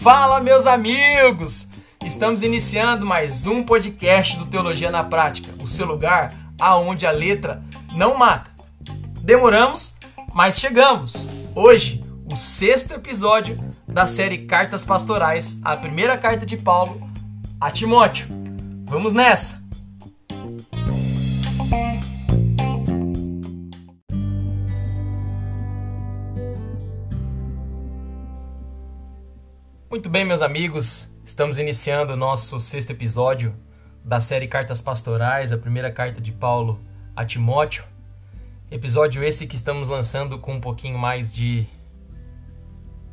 [0.00, 1.68] Fala, meus amigos!
[2.04, 7.62] Estamos iniciando mais um podcast do Teologia na Prática, o seu lugar aonde a letra
[7.94, 8.50] não mata.
[9.22, 9.94] Demoramos,
[10.32, 11.26] mas chegamos.
[11.54, 12.02] Hoje,
[12.32, 17.10] o sexto episódio da série Cartas Pastorais, a primeira carta de Paulo
[17.60, 18.26] a Timóteo.
[18.86, 19.59] Vamos nessa!
[30.00, 33.54] Muito bem, meus amigos, estamos iniciando o nosso sexto episódio
[34.02, 36.80] da série Cartas Pastorais, a primeira carta de Paulo
[37.14, 37.84] a Timóteo.
[38.70, 41.66] Episódio esse que estamos lançando com um pouquinho mais de,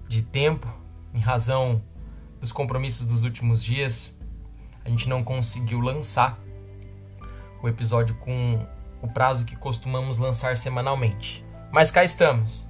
[0.07, 0.65] de tempo,
[1.13, 1.83] em razão
[2.39, 4.15] dos compromissos dos últimos dias.
[4.85, 6.39] A gente não conseguiu lançar
[7.61, 8.65] o episódio com
[9.01, 11.45] o prazo que costumamos lançar semanalmente.
[11.69, 12.65] Mas cá estamos.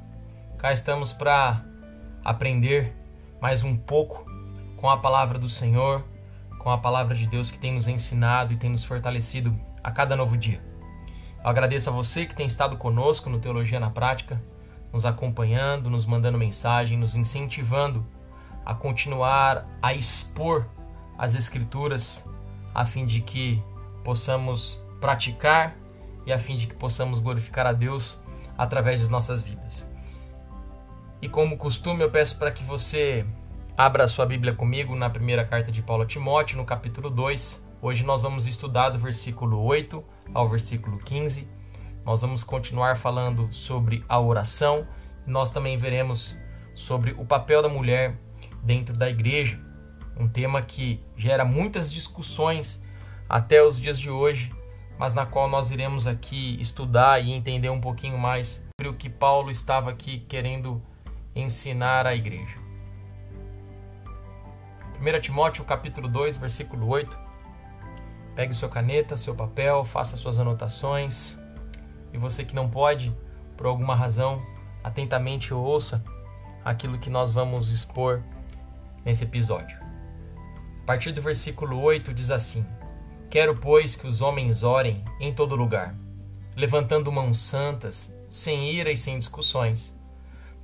[0.57, 1.63] Cá estamos para
[2.25, 2.96] aprender
[3.39, 4.25] mais um pouco
[4.77, 6.03] com a palavra do Senhor,
[6.57, 10.15] com a palavra de Deus que tem nos ensinado e tem nos fortalecido a cada
[10.15, 10.61] novo dia.
[11.43, 14.41] Eu agradeço a você que tem estado conosco no Teologia na Prática,
[14.91, 18.05] nos acompanhando, nos mandando mensagem, nos incentivando
[18.65, 20.65] a continuar a expor
[21.17, 22.25] as Escrituras,
[22.73, 23.63] a fim de que
[24.03, 25.75] possamos praticar
[26.25, 28.17] e a fim de que possamos glorificar a Deus
[28.57, 29.86] através de nossas vidas.
[31.19, 33.25] E como costume, eu peço para que você
[33.75, 37.65] abra a sua Bíblia comigo na primeira carta de Paulo a Timóteo, no capítulo 2.
[37.81, 41.49] Hoje nós vamos estudar do versículo 8 ao versículo 15.
[42.05, 44.87] Nós vamos continuar falando sobre a oração.
[45.25, 46.37] Nós também veremos
[46.75, 48.15] sobre o papel da mulher
[48.61, 49.59] dentro da igreja,
[50.19, 52.79] um tema que gera muitas discussões
[53.27, 54.53] até os dias de hoje,
[54.99, 59.09] mas na qual nós iremos aqui estudar e entender um pouquinho mais sobre o que
[59.09, 60.79] Paulo estava aqui querendo
[61.39, 62.57] ensinar à igreja.
[64.99, 67.17] 1 Timóteo capítulo 2, versículo 8.
[68.35, 71.37] Pegue sua caneta, seu papel, faça suas anotações.
[72.11, 73.15] E você que não pode,
[73.55, 74.41] por alguma razão,
[74.83, 76.03] atentamente ouça
[76.63, 78.23] aquilo que nós vamos expor
[79.05, 79.77] nesse episódio.
[80.81, 82.65] A partir do versículo 8 diz assim:
[83.29, 85.95] Quero, pois, que os homens orem em todo lugar,
[86.55, 89.96] levantando mãos santas, sem ira e sem discussões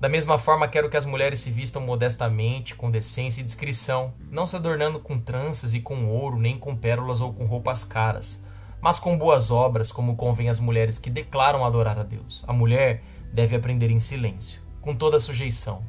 [0.04, 4.46] da mesma forma, quero que as mulheres se vistam modestamente, com decência e discrição, não
[4.46, 8.44] se adornando com tranças e com ouro, nem com pérolas ou com roupas caras,
[8.82, 12.44] mas com boas obras, como convém às mulheres que declaram adorar a Deus.
[12.46, 15.86] A mulher deve aprender em silêncio, com toda sujeição.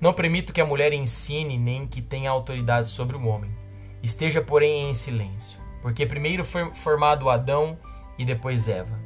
[0.00, 3.54] Não permito que a mulher ensine nem que tenha autoridade sobre o homem.
[4.02, 7.78] Esteja, porém, em silêncio, porque primeiro foi formado Adão
[8.18, 8.98] e depois Eva.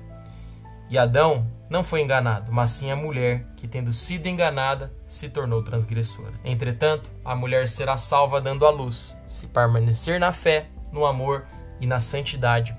[0.89, 5.63] E Adão não foi enganado, mas sim a mulher, que tendo sido enganada, se tornou
[5.63, 6.33] transgressora.
[6.43, 11.47] Entretanto, a mulher será salva dando à luz, se permanecer na fé, no amor
[11.79, 12.75] e na santidade,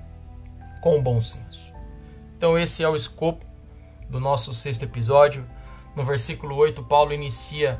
[0.80, 1.72] com bom senso.
[2.36, 3.46] Então, esse é o escopo
[4.08, 5.44] do nosso sexto episódio.
[5.94, 7.78] No versículo 8, Paulo inicia,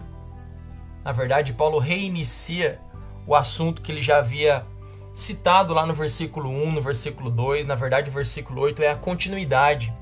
[1.05, 2.79] na verdade, Paulo reinicia
[3.27, 4.65] o assunto que ele já havia
[5.13, 7.67] citado lá no versículo 1, no versículo 2.
[7.67, 9.93] Na verdade, o versículo 8 é a continuidade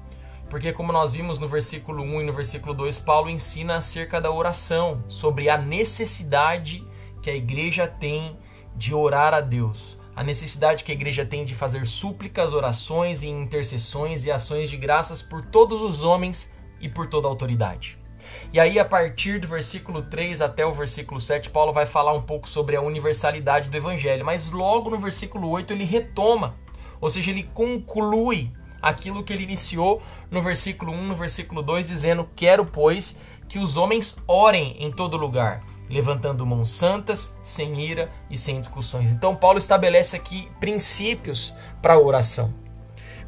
[0.49, 4.31] porque, como nós vimos no versículo 1 e no versículo 2, Paulo ensina acerca da
[4.31, 6.85] oração, sobre a necessidade
[7.23, 8.39] que a igreja tem
[8.75, 13.29] de orar a Deus, a necessidade que a igreja tem de fazer súplicas, orações e
[13.29, 17.99] intercessões e ações de graças por todos os homens e por toda a autoridade.
[18.53, 22.23] E aí, a partir do versículo 3 até o versículo 7, Paulo vai falar um
[22.23, 26.57] pouco sobre a universalidade do evangelho, mas logo no versículo 8 ele retoma,
[27.01, 32.29] ou seja, ele conclui aquilo que ele iniciou no versículo 1, no versículo 2, dizendo:
[32.35, 33.17] Quero, pois,
[33.49, 39.13] que os homens orem em todo lugar, levantando mãos santas, sem ira e sem discussões.
[39.13, 42.53] Então, Paulo estabelece aqui princípios para a oração.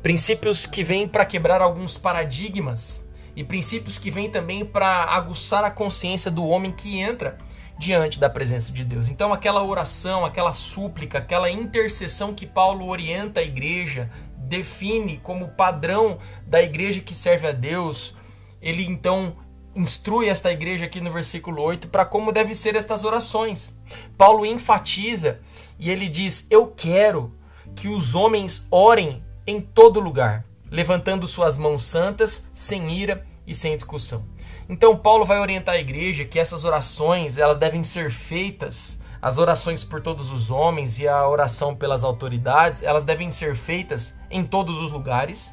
[0.02, 3.06] Princípios que vêm para quebrar alguns paradigmas
[3.36, 7.38] e princípios que vêm também para aguçar a consciência do homem que entra
[7.78, 9.08] diante da presença de Deus.
[9.08, 14.10] Então, aquela oração, aquela súplica, aquela intercessão que Paulo orienta a igreja
[14.50, 18.16] define como padrão da igreja que serve a Deus,
[18.60, 19.36] ele então
[19.76, 23.72] instrui esta igreja aqui no versículo 8 para como devem ser estas orações.
[24.18, 25.38] Paulo enfatiza
[25.78, 27.32] e ele diz: Eu quero
[27.76, 33.76] que os homens orem em todo lugar, levantando suas mãos santas, sem ira e sem
[33.76, 34.24] discussão.
[34.68, 39.84] Então Paulo vai orientar a igreja que essas orações, elas devem ser feitas as orações
[39.84, 44.78] por todos os homens e a oração pelas autoridades, elas devem ser feitas em todos
[44.78, 45.52] os lugares,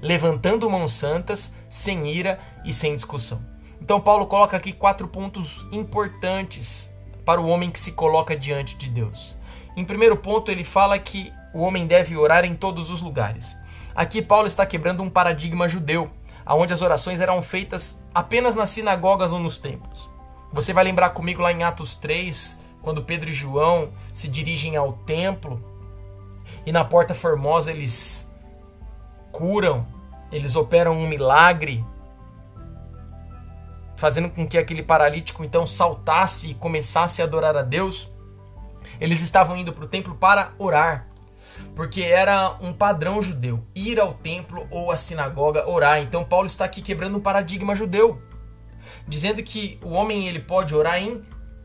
[0.00, 3.44] levantando mãos santas, sem ira e sem discussão.
[3.80, 6.92] Então, Paulo coloca aqui quatro pontos importantes
[7.24, 9.36] para o homem que se coloca diante de Deus.
[9.76, 13.56] Em primeiro ponto, ele fala que o homem deve orar em todos os lugares.
[13.94, 16.10] Aqui, Paulo está quebrando um paradigma judeu,
[16.46, 20.10] onde as orações eram feitas apenas nas sinagogas ou nos templos.
[20.52, 24.92] Você vai lembrar comigo lá em Atos 3, quando Pedro e João se dirigem ao
[24.92, 25.62] templo
[26.66, 28.28] e na Porta Formosa eles
[29.30, 29.86] curam,
[30.30, 31.84] eles operam um milagre,
[33.96, 38.10] fazendo com que aquele paralítico então saltasse e começasse a adorar a Deus.
[39.00, 41.06] Eles estavam indo para o templo para orar,
[41.74, 46.00] porque era um padrão judeu ir ao templo ou à sinagoga orar.
[46.00, 48.20] Então Paulo está aqui quebrando um paradigma judeu,
[49.06, 51.22] dizendo que o homem ele pode orar em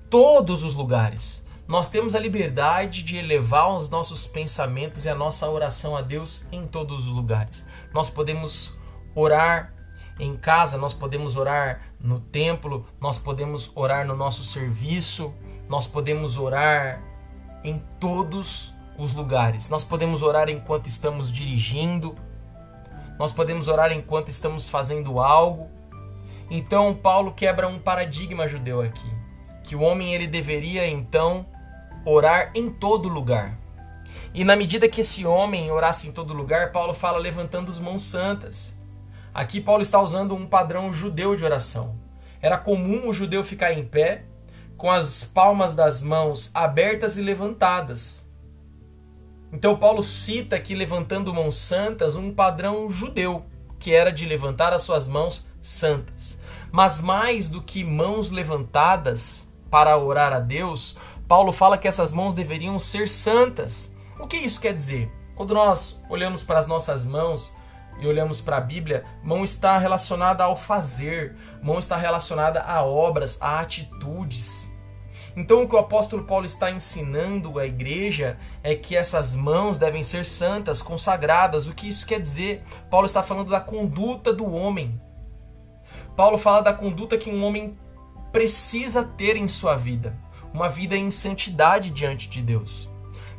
[0.09, 1.45] todos os lugares.
[1.68, 6.45] Nós temos a liberdade de elevar os nossos pensamentos e a nossa oração a Deus
[6.51, 7.65] em todos os lugares.
[7.94, 8.74] Nós podemos
[9.13, 9.74] orar
[10.18, 15.33] em casa, nós podemos orar no templo, nós podemos orar no nosso serviço,
[15.69, 17.04] nós podemos orar
[17.63, 19.68] em todos os lugares.
[19.68, 22.15] Nós podemos orar enquanto estamos dirigindo,
[23.19, 25.69] nós podemos orar enquanto estamos fazendo algo.
[26.50, 29.17] Então Paulo quebra um paradigma judeu aqui
[29.68, 31.46] que o homem ele deveria então
[32.06, 33.60] orar em todo lugar.
[34.34, 38.04] E na medida que esse homem orasse em todo lugar, Paulo fala levantando as mãos
[38.04, 38.78] santas.
[39.34, 41.96] Aqui Paulo está usando um padrão judeu de oração.
[42.42, 44.24] Era comum o judeu ficar em pé,
[44.78, 48.25] com as palmas das mãos abertas e levantadas.
[49.52, 53.46] Então Paulo cita aqui levantando mãos santas um padrão judeu,
[53.80, 56.38] que era de levantar as suas mãos santas.
[56.72, 59.48] Mas mais do que mãos levantadas,
[59.78, 60.98] para orar a Deus,
[61.28, 63.94] Paulo fala que essas mãos deveriam ser santas.
[64.20, 65.08] O que isso quer dizer?
[65.36, 67.54] Quando nós olhamos para as nossas mãos
[68.00, 73.38] e olhamos para a Bíblia, mão está relacionada ao fazer, mão está relacionada a obras,
[73.40, 74.68] a atitudes.
[75.36, 80.02] Então, o que o apóstolo Paulo está ensinando à igreja é que essas mãos devem
[80.02, 81.68] ser santas, consagradas.
[81.68, 82.64] O que isso quer dizer?
[82.90, 85.00] Paulo está falando da conduta do homem.
[86.16, 87.78] Paulo fala da conduta que um homem
[88.38, 90.16] precisa ter em sua vida,
[90.54, 92.88] uma vida em santidade diante de Deus.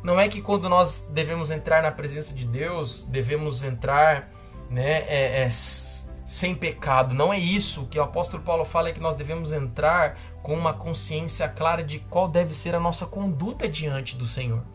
[0.03, 4.29] Não é que quando nós devemos entrar na presença de Deus, devemos entrar
[4.69, 7.15] né, é, é, sem pecado.
[7.15, 7.83] Não é isso.
[7.83, 11.81] O que o apóstolo Paulo fala é que nós devemos entrar com uma consciência clara
[11.81, 14.65] de qual deve ser a nossa conduta diante do Senhor.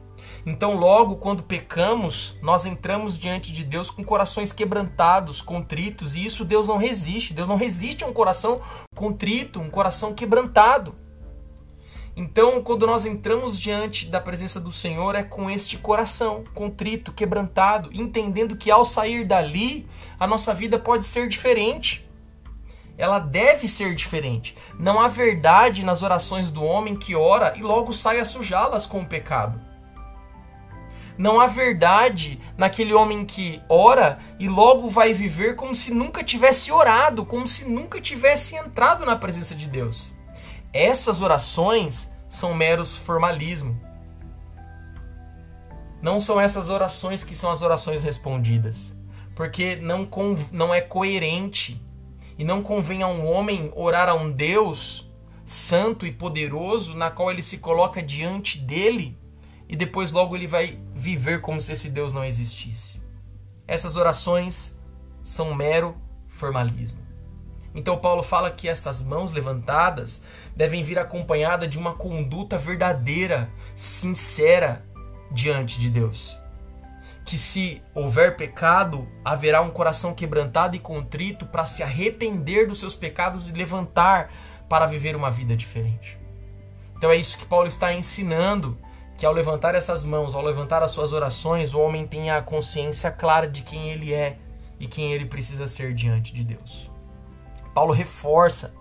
[0.46, 6.44] Então, logo quando pecamos, nós entramos diante de Deus com corações quebrantados, contritos, e isso
[6.44, 7.32] Deus não resiste.
[7.32, 8.60] Deus não resiste a um coração
[8.94, 10.94] contrito, um coração quebrantado.
[12.16, 17.90] Então, quando nós entramos diante da presença do Senhor, é com este coração contrito, quebrantado,
[17.92, 19.88] entendendo que ao sair dali,
[20.20, 22.08] a nossa vida pode ser diferente.
[22.96, 24.54] Ela deve ser diferente.
[24.78, 29.00] Não há verdade nas orações do homem que ora e logo sai a sujá-las com
[29.00, 29.73] o pecado.
[31.16, 36.72] Não há verdade naquele homem que ora e logo vai viver como se nunca tivesse
[36.72, 40.12] orado, como se nunca tivesse entrado na presença de Deus.
[40.72, 43.80] Essas orações são meros formalismo.
[46.02, 48.96] Não são essas orações que são as orações respondidas,
[49.34, 50.08] porque não,
[50.50, 51.80] não é coerente
[52.36, 55.08] e não convém a um homem orar a um Deus
[55.44, 59.16] santo e poderoso na qual ele se coloca diante dele
[59.68, 63.02] e depois logo ele vai viver como se esse Deus não existisse.
[63.68, 64.74] Essas orações
[65.22, 65.94] são mero
[66.28, 66.98] formalismo.
[67.74, 70.22] Então Paulo fala que estas mãos levantadas
[70.56, 74.82] devem vir acompanhada de uma conduta verdadeira, sincera
[75.30, 76.40] diante de Deus.
[77.26, 82.94] Que se houver pecado, haverá um coração quebrantado e contrito para se arrepender dos seus
[82.94, 84.32] pecados e levantar
[84.70, 86.18] para viver uma vida diferente.
[86.96, 88.78] Então é isso que Paulo está ensinando
[89.16, 93.10] que ao levantar essas mãos, ao levantar as suas orações, o homem tenha a consciência
[93.10, 94.38] clara de quem ele é
[94.78, 96.90] e quem ele precisa ser diante de Deus.
[97.74, 98.74] Paulo reforça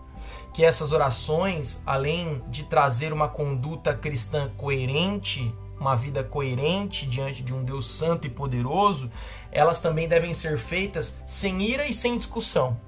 [0.53, 7.53] que essas orações, além de trazer uma conduta cristã coerente, uma vida coerente diante de
[7.53, 9.11] um Deus santo e poderoso,
[9.51, 12.79] elas também devem ser feitas sem ira e sem discussão.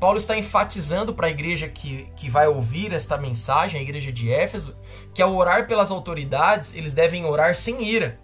[0.00, 4.30] Paulo está enfatizando para a igreja que, que vai ouvir esta mensagem, a igreja de
[4.30, 4.76] Éfeso,
[5.14, 8.18] que ao orar pelas autoridades, eles devem orar sem ira.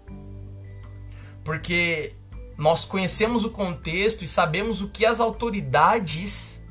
[1.43, 2.13] Porque
[2.57, 6.61] nós conhecemos o contexto e sabemos o que as autoridades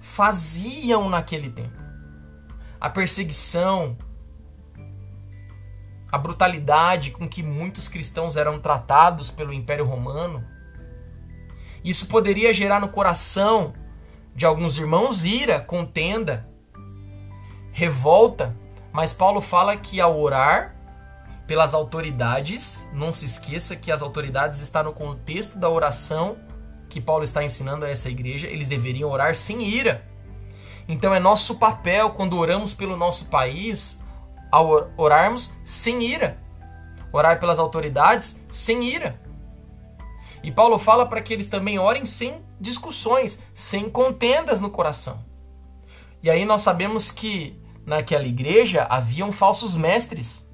[0.00, 1.76] faziam naquele tempo.
[2.80, 3.98] A perseguição,
[6.10, 10.42] a brutalidade com que muitos cristãos eram tratados pelo Império Romano
[11.84, 13.74] Isso poderia gerar no coração
[14.34, 16.48] de alguns irmãos ira, contenda,
[17.72, 18.56] revolta,
[18.92, 20.74] mas Paulo fala que ao orar
[21.46, 26.36] pelas autoridades, não se esqueça que as autoridades estão no contexto da oração
[26.88, 30.04] que Paulo está ensinando a essa igreja, eles deveriam orar sem ira.
[30.88, 33.98] Então é nosso papel quando oramos pelo nosso país,
[34.50, 36.38] ao orarmos sem ira.
[37.12, 39.20] Orar pelas autoridades sem ira.
[40.42, 45.24] E Paulo fala para que eles também orem sem discussões, sem contendas no coração.
[46.22, 47.57] E aí nós sabemos que
[47.88, 50.46] naquela igreja haviam falsos mestres.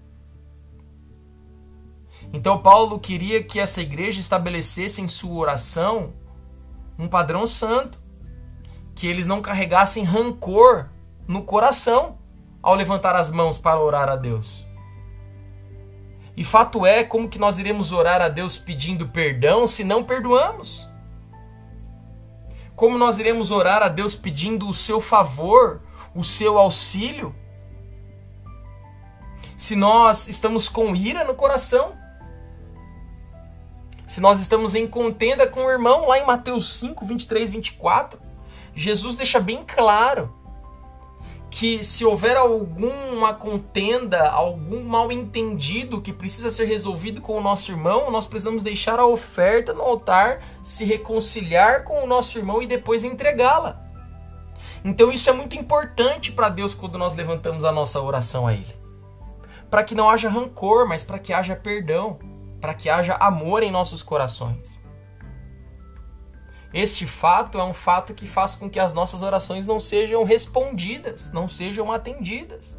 [2.33, 6.15] Então Paulo queria que essa igreja estabelecesse em sua oração
[6.99, 8.01] um padrão santo,
[8.95, 10.89] que eles não carregassem rancor
[11.27, 12.19] no coração
[12.63, 14.65] ao levantar as mãos para orar a Deus.
[16.37, 20.89] E fato é, como que nós iremos orar a Deus pedindo perdão se não perdoamos?
[22.75, 25.83] Como nós iremos orar a Deus pedindo o seu favor,
[26.15, 27.35] o seu auxílio?
[29.57, 31.97] Se nós estamos com ira no coração?
[34.07, 38.21] Se nós estamos em contenda com o irmão, lá em Mateus 5, 23, 24,
[38.75, 40.33] Jesus deixa bem claro
[41.51, 47.71] que se houver alguma contenda, algum mal entendido que precisa ser resolvido com o nosso
[47.71, 52.67] irmão, nós precisamos deixar a oferta no altar, se reconciliar com o nosso irmão e
[52.67, 53.84] depois entregá-la.
[54.85, 58.75] Então isso é muito importante para Deus quando nós levantamos a nossa oração a Ele.
[59.71, 62.19] Para que não haja rancor, mas para que haja perdão,
[62.61, 64.79] para que haja amor em nossos corações.
[66.73, 71.31] Este fato é um fato que faz com que as nossas orações não sejam respondidas,
[71.33, 72.77] não sejam atendidas.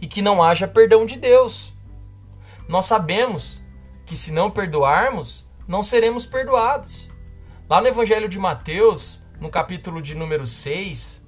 [0.00, 1.72] E que não haja perdão de Deus.
[2.66, 3.62] Nós sabemos
[4.04, 7.10] que se não perdoarmos, não seremos perdoados.
[7.68, 11.24] Lá no Evangelho de Mateus, no capítulo de número 6,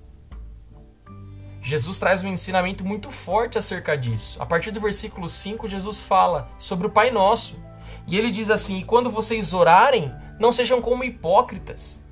[1.62, 4.40] Jesus traz um ensinamento muito forte acerca disso.
[4.43, 7.57] A partir do versículo 5, Jesus fala sobre o Pai Nosso.
[8.07, 12.02] E ele diz assim: E quando vocês orarem, não sejam como hipócritas.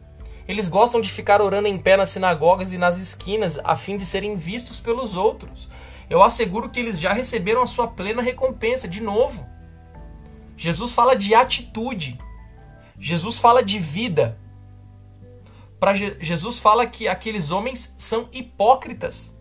[0.46, 4.06] Eles gostam de ficar orando em pé nas sinagogas e nas esquinas, a fim de
[4.06, 5.68] serem vistos pelos outros.
[6.08, 9.46] Eu asseguro que eles já receberam a sua plena recompensa, de novo.
[10.56, 12.18] Jesus fala de atitude.
[12.98, 14.38] Jesus fala de vida.
[15.78, 19.36] Para Jesus fala que aqueles homens são hipócritas.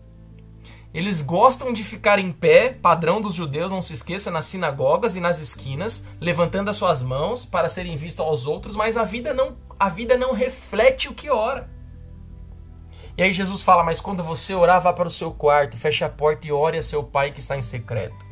[0.94, 5.20] Eles gostam de ficar em pé, padrão dos judeus, não se esqueça, nas sinagogas e
[5.20, 9.56] nas esquinas, levantando as suas mãos para serem vistos aos outros, mas a vida não,
[9.78, 11.68] a vida não reflete o que ora.
[13.18, 16.08] E aí Jesus fala: Mas quando você orar, vá para o seu quarto, feche a
[16.08, 18.24] porta e ore a seu pai que está em secreto.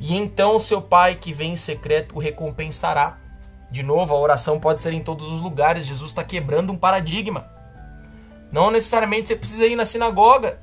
[0.00, 3.18] E então o seu pai que vem em secreto o recompensará.
[3.70, 5.86] De novo, a oração pode ser em todos os lugares.
[5.86, 7.50] Jesus está quebrando um paradigma.
[8.50, 10.60] Não necessariamente você precisa ir na sinagoga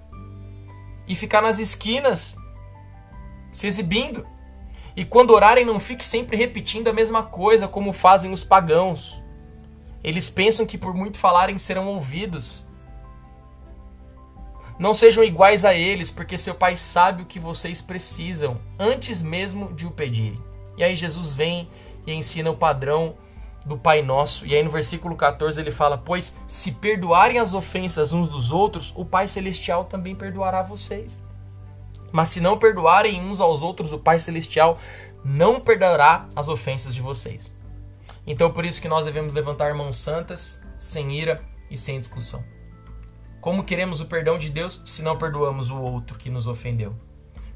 [1.08, 2.36] e ficar nas esquinas
[3.52, 4.26] se exibindo.
[4.96, 9.22] E quando orarem, não fique sempre repetindo a mesma coisa como fazem os pagãos.
[10.04, 12.66] Eles pensam que por muito falarem serão ouvidos.
[14.78, 19.74] Não sejam iguais a eles, porque seu pai sabe o que vocês precisam antes mesmo
[19.74, 20.42] de o pedirem.
[20.78, 21.70] E aí Jesus vem
[22.06, 23.16] e ensina o padrão
[23.66, 24.46] do Pai Nosso.
[24.46, 28.94] E aí no versículo 14 ele fala: Pois se perdoarem as ofensas uns dos outros,
[28.96, 31.22] o Pai Celestial também perdoará vocês.
[32.12, 34.78] Mas se não perdoarem uns aos outros, o Pai Celestial
[35.24, 37.54] não perdoará as ofensas de vocês.
[38.28, 42.44] Então por isso que nós devemos levantar mãos santas, sem ira e sem discussão.
[43.42, 46.96] Como queremos o perdão de Deus se não perdoamos o outro que nos ofendeu?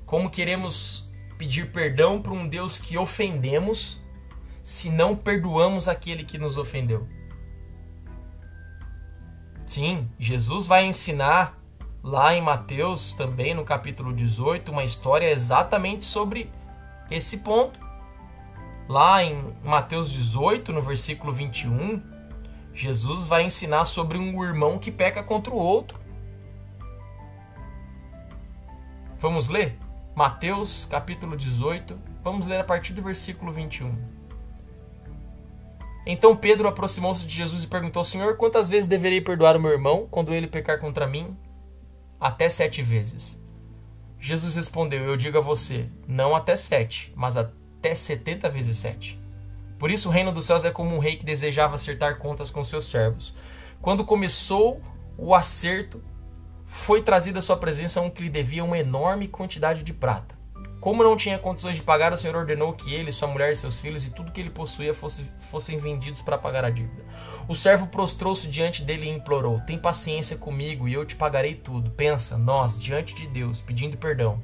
[0.06, 4.00] Como queremos pedir perdão para um Deus que ofendemos
[4.70, 7.08] se não perdoamos aquele que nos ofendeu.
[9.66, 11.58] Sim, Jesus vai ensinar
[12.04, 16.52] lá em Mateus, também no capítulo 18, uma história exatamente sobre
[17.10, 17.80] esse ponto.
[18.88, 22.04] Lá em Mateus 18, no versículo 21,
[22.72, 26.00] Jesus vai ensinar sobre um irmão que peca contra o outro.
[29.18, 29.80] Vamos ler?
[30.16, 34.19] Mateus capítulo 18, vamos ler a partir do versículo 21.
[36.12, 40.08] Então Pedro aproximou-se de Jesus e perguntou: Senhor, quantas vezes deverei perdoar o meu irmão
[40.10, 41.38] quando ele pecar contra mim?
[42.20, 43.40] Até sete vezes.
[44.20, 49.22] Jesus respondeu: Eu digo a você, não até sete, mas até setenta vezes sete.
[49.78, 52.64] Por isso o reino dos céus é como um rei que desejava acertar contas com
[52.64, 53.36] seus servos.
[53.80, 54.82] Quando começou
[55.16, 56.04] o acerto,
[56.66, 60.39] foi trazido à sua presença um que lhe devia uma enorme quantidade de prata.
[60.80, 64.06] Como não tinha condições de pagar, o Senhor ordenou que ele, sua mulher seus filhos
[64.06, 67.04] e tudo que ele possuía fosse, fossem vendidos para pagar a dívida.
[67.50, 71.92] O servo prostrou-se diante dele e implorou: Tem paciência comigo e eu te pagarei tudo.
[71.92, 74.42] Pensa, nós, diante de Deus, pedindo perdão.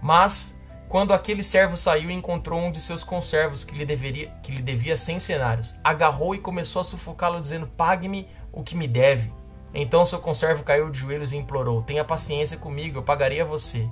[0.00, 4.62] Mas, quando aquele servo saiu, encontrou um de seus conservos que lhe, deveria, que lhe
[4.62, 5.74] devia cem cenários.
[5.84, 9.30] Agarrou e começou a sufocá-lo, dizendo: Pague-me o que me deve.
[9.74, 13.86] Então seu conservo caiu de joelhos e implorou: Tenha paciência comigo, eu pagarei a você.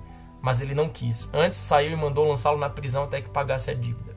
[0.45, 1.27] Mas ele não quis.
[1.33, 4.15] Antes saiu e mandou lançá-lo na prisão até que pagasse a dívida.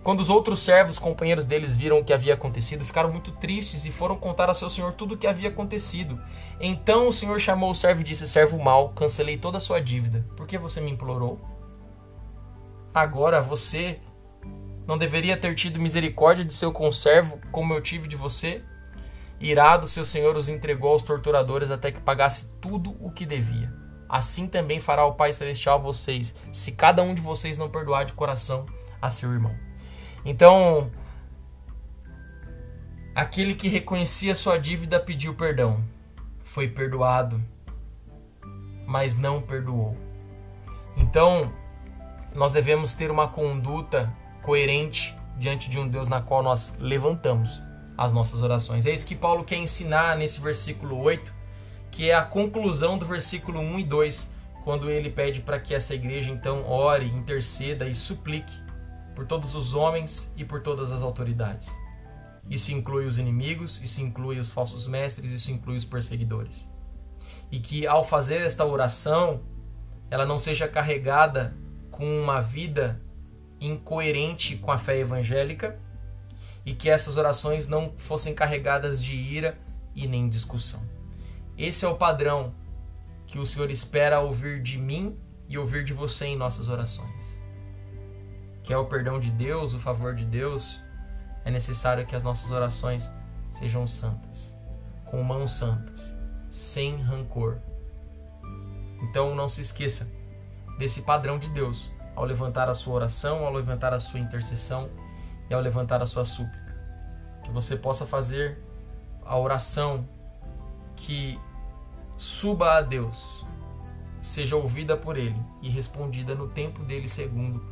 [0.00, 3.90] Quando os outros servos, companheiros deles, viram o que havia acontecido, ficaram muito tristes e
[3.90, 6.22] foram contar a seu senhor tudo o que havia acontecido.
[6.60, 10.24] Então o senhor chamou o servo e disse: Servo mau, cancelei toda a sua dívida.
[10.36, 11.40] Por que você me implorou?
[12.94, 13.98] Agora você
[14.86, 18.62] não deveria ter tido misericórdia de seu conservo, como eu tive de você?
[19.40, 23.85] Irado, seu senhor os entregou aos torturadores até que pagasse tudo o que devia.
[24.08, 28.04] Assim também fará o Pai Celestial a vocês, se cada um de vocês não perdoar
[28.04, 28.66] de coração
[29.00, 29.54] a seu irmão.
[30.24, 30.90] Então,
[33.14, 35.84] aquele que reconhecia sua dívida pediu perdão.
[36.42, 37.42] Foi perdoado,
[38.86, 39.96] mas não perdoou.
[40.96, 41.52] Então,
[42.34, 47.62] nós devemos ter uma conduta coerente diante de um Deus na qual nós levantamos
[47.96, 48.86] as nossas orações.
[48.86, 51.34] É isso que Paulo quer ensinar nesse versículo 8,
[51.96, 54.30] que é a conclusão do versículo 1 e 2,
[54.62, 58.52] quando ele pede para que essa igreja então ore, interceda e suplique
[59.14, 61.74] por todos os homens e por todas as autoridades.
[62.50, 66.70] Isso inclui os inimigos, isso inclui os falsos mestres, isso inclui os perseguidores.
[67.50, 69.40] E que ao fazer esta oração,
[70.10, 71.56] ela não seja carregada
[71.90, 73.00] com uma vida
[73.58, 75.80] incoerente com a fé evangélica
[76.62, 79.58] e que essas orações não fossem carregadas de ira
[79.94, 80.94] e nem discussão.
[81.56, 82.54] Esse é o padrão
[83.26, 87.36] que o Senhor espera ouvir de mim e ouvir de você em nossas orações
[88.66, 90.80] que é o perdão de Deus, o favor de Deus,
[91.44, 93.12] é necessário que as nossas orações
[93.48, 94.58] sejam santas,
[95.04, 96.16] com mãos santas,
[96.50, 97.60] sem rancor.
[99.00, 100.10] Então não se esqueça
[100.80, 104.90] desse padrão de Deus ao levantar a sua oração, ao levantar a sua intercessão
[105.48, 106.76] e ao levantar a sua súplica.
[107.44, 108.58] Que você possa fazer
[109.24, 110.08] a oração
[110.96, 111.38] que
[112.16, 113.44] suba a Deus,
[114.22, 117.62] seja ouvida por Ele e respondida no tempo dele segundo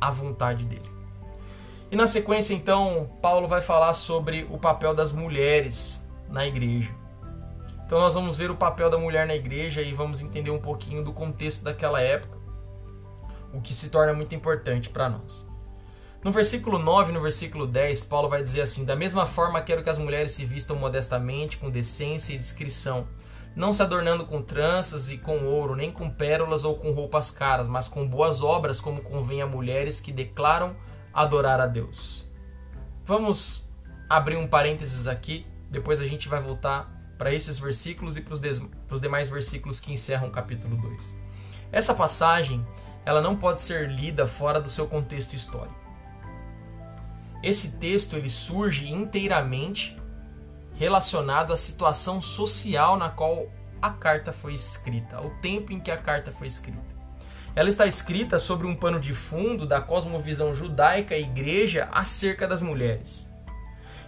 [0.00, 0.96] a vontade dele.
[1.90, 6.92] E na sequência, então, Paulo vai falar sobre o papel das mulheres na igreja.
[7.84, 11.04] Então, nós vamos ver o papel da mulher na igreja e vamos entender um pouquinho
[11.04, 12.36] do contexto daquela época,
[13.52, 15.46] o que se torna muito importante para nós.
[16.26, 19.84] No versículo 9 e no versículo 10, Paulo vai dizer assim: Da mesma forma, quero
[19.84, 23.06] que as mulheres se vistam modestamente, com decência e discrição
[23.54, 27.68] não se adornando com tranças e com ouro, nem com pérolas ou com roupas caras,
[27.68, 30.74] mas com boas obras, como convém a mulheres que declaram
[31.14, 32.26] adorar a Deus.
[33.04, 33.70] Vamos
[34.10, 39.00] abrir um parênteses aqui, depois a gente vai voltar para esses versículos e para os
[39.00, 41.16] demais versículos que encerram o capítulo 2.
[41.70, 42.66] Essa passagem,
[43.04, 45.85] ela não pode ser lida fora do seu contexto histórico.
[47.46, 49.96] Esse texto ele surge inteiramente
[50.74, 53.46] relacionado à situação social na qual
[53.80, 56.96] a carta foi escrita, ao tempo em que a carta foi escrita.
[57.54, 62.60] Ela está escrita sobre um pano de fundo da cosmovisão judaica e igreja acerca das
[62.60, 63.30] mulheres.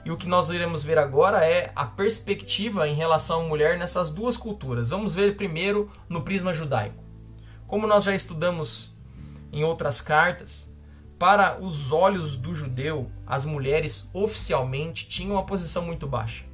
[0.04, 4.10] E o que nós iremos ver agora é a perspectiva em relação à mulher nessas
[4.10, 4.90] duas culturas.
[4.90, 7.04] Vamos ver primeiro no prisma judaico.
[7.68, 8.92] Como nós já estudamos
[9.52, 10.68] em outras cartas,
[11.18, 16.44] para os olhos do judeu, as mulheres oficialmente tinham uma posição muito baixa.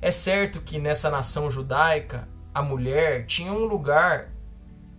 [0.00, 4.30] É certo que nessa nação judaica, a mulher tinha um lugar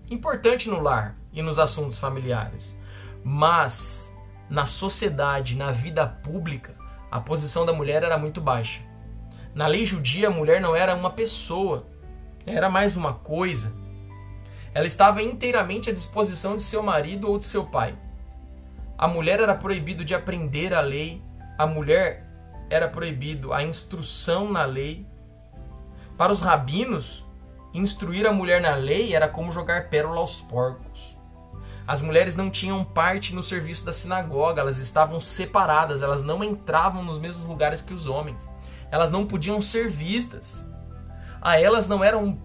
[0.10, 2.80] importante no lar e nos assuntos familiares,
[3.24, 4.16] mas
[4.50, 6.76] na sociedade, na vida pública,
[7.12, 8.82] a posição da mulher era muito baixa.
[9.54, 11.86] Na lei judia, a mulher não era uma pessoa,
[12.46, 13.76] era mais uma coisa.
[14.74, 17.98] Ela estava inteiramente à disposição de seu marido ou de seu pai.
[18.98, 21.22] A mulher era proibido de aprender a lei,
[21.56, 22.26] a mulher
[22.68, 25.06] era proibido a instrução na lei.
[26.18, 27.24] Para os rabinos,
[27.74, 31.16] instruir a mulher na lei era como jogar pérola aos porcos.
[31.86, 37.04] As mulheres não tinham parte no serviço da sinagoga, elas estavam separadas, elas não entravam
[37.04, 38.50] nos mesmos lugares que os homens.
[38.92, 40.66] Elas não podiam ser vistas.
[41.40, 42.42] A elas não eram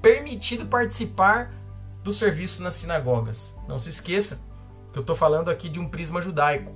[0.00, 1.52] permitido participar
[2.02, 3.54] do serviço nas sinagogas.
[3.68, 4.49] Não se esqueça que
[4.98, 6.74] eu estou falando aqui de um prisma judaico.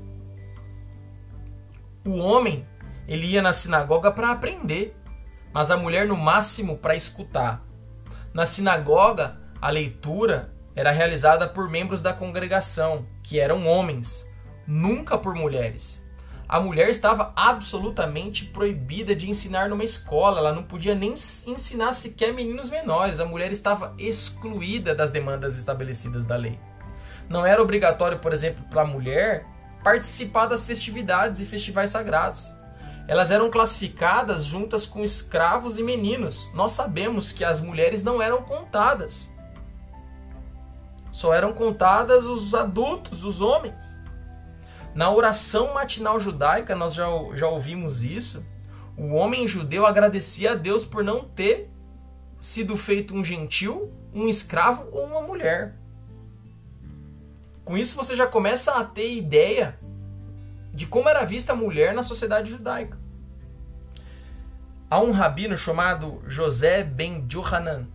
[2.06, 2.66] O homem
[3.06, 4.96] ele ia na sinagoga para aprender,
[5.52, 7.64] mas a mulher no máximo para escutar.
[8.32, 14.28] Na sinagoga, a leitura era realizada por membros da congregação, que eram homens,
[14.66, 16.02] nunca por mulheres.
[16.46, 21.14] a mulher estava absolutamente proibida de ensinar numa escola, ela não podia nem
[21.46, 26.58] ensinar sequer meninos menores, a mulher estava excluída das demandas estabelecidas da lei.
[27.28, 29.46] Não era obrigatório, por exemplo, para a mulher
[29.82, 32.54] participar das festividades e festivais sagrados.
[33.06, 36.50] Elas eram classificadas juntas com escravos e meninos.
[36.54, 39.30] Nós sabemos que as mulheres não eram contadas.
[41.10, 43.98] Só eram contadas os adultos, os homens.
[44.94, 48.44] Na oração matinal judaica, nós já, já ouvimos isso.
[48.96, 51.70] O homem judeu agradecia a Deus por não ter
[52.40, 55.76] sido feito um gentil, um escravo ou uma mulher.
[57.64, 59.78] Com isso você já começa a ter ideia
[60.70, 62.98] de como era vista a mulher na sociedade judaica.
[64.90, 67.88] Há um rabino chamado José ben Johanan,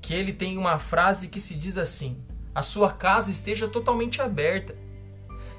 [0.00, 2.24] que ele tem uma frase que se diz assim:
[2.54, 4.74] A sua casa esteja totalmente aberta.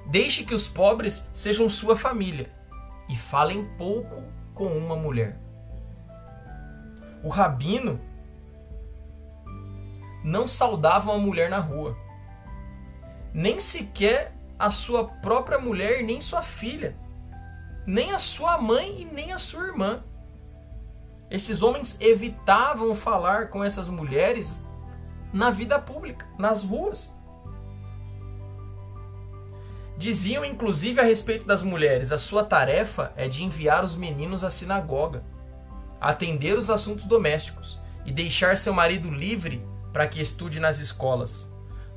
[0.08, 2.50] Deixe que os pobres sejam sua família
[3.08, 4.24] e falem pouco
[4.56, 5.40] com uma mulher.
[7.24, 8.02] O rabino
[10.24, 11.96] não saudava uma mulher na rua
[13.34, 16.96] nem sequer a sua própria mulher, nem sua filha,
[17.86, 20.04] nem a sua mãe e nem a sua irmã.
[21.30, 24.62] Esses homens evitavam falar com essas mulheres
[25.32, 27.16] na vida pública, nas ruas.
[29.96, 34.50] Diziam inclusive a respeito das mulheres: a sua tarefa é de enviar os meninos à
[34.50, 35.24] sinagoga,
[36.02, 39.64] atender os assuntos domésticos e deixar seu marido livre
[39.94, 41.49] para que estude nas escolas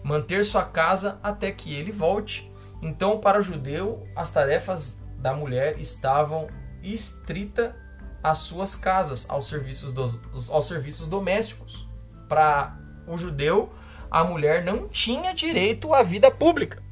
[0.03, 2.51] manter sua casa até que ele volte.
[2.81, 6.49] Então, para o judeu, as tarefas da mulher estavam
[6.83, 7.77] estrita
[8.23, 10.19] às suas casas, aos serviços, dos,
[10.51, 11.89] aos serviços domésticos.
[12.29, 13.73] Para o judeu,
[14.11, 16.83] a mulher não tinha direito à vida pública.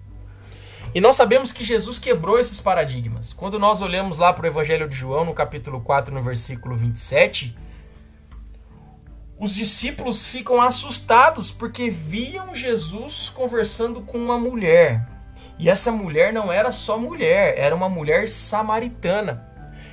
[0.93, 3.33] E nós sabemos que Jesus quebrou esses paradigmas.
[3.33, 7.57] Quando nós olhamos lá para o Evangelho de João, no capítulo 4, no versículo 27,
[9.41, 15.09] os discípulos ficam assustados porque viam Jesus conversando com uma mulher.
[15.59, 19.49] E essa mulher não era só mulher, era uma mulher samaritana.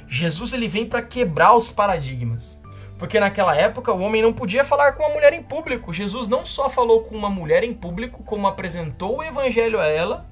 [0.05, 2.61] Jesus ele vem para quebrar os paradigmas.
[2.99, 5.93] Porque naquela época o homem não podia falar com uma mulher em público.
[5.93, 10.29] Jesus não só falou com uma mulher em público, como apresentou o evangelho a ela,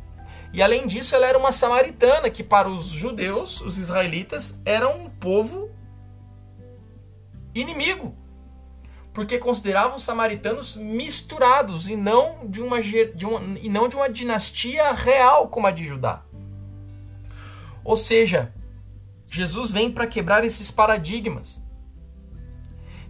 [0.51, 5.09] e além disso ela era uma samaritana, que para os judeus, os israelitas, era um
[5.09, 5.69] povo
[7.53, 8.24] inimigo
[9.15, 14.09] porque consideravam os samaritanos misturados e não de uma, de uma, e não de uma
[14.09, 16.21] dinastia real como a de Judá.
[17.81, 18.53] Ou seja,
[19.29, 21.63] Jesus vem para quebrar esses paradigmas.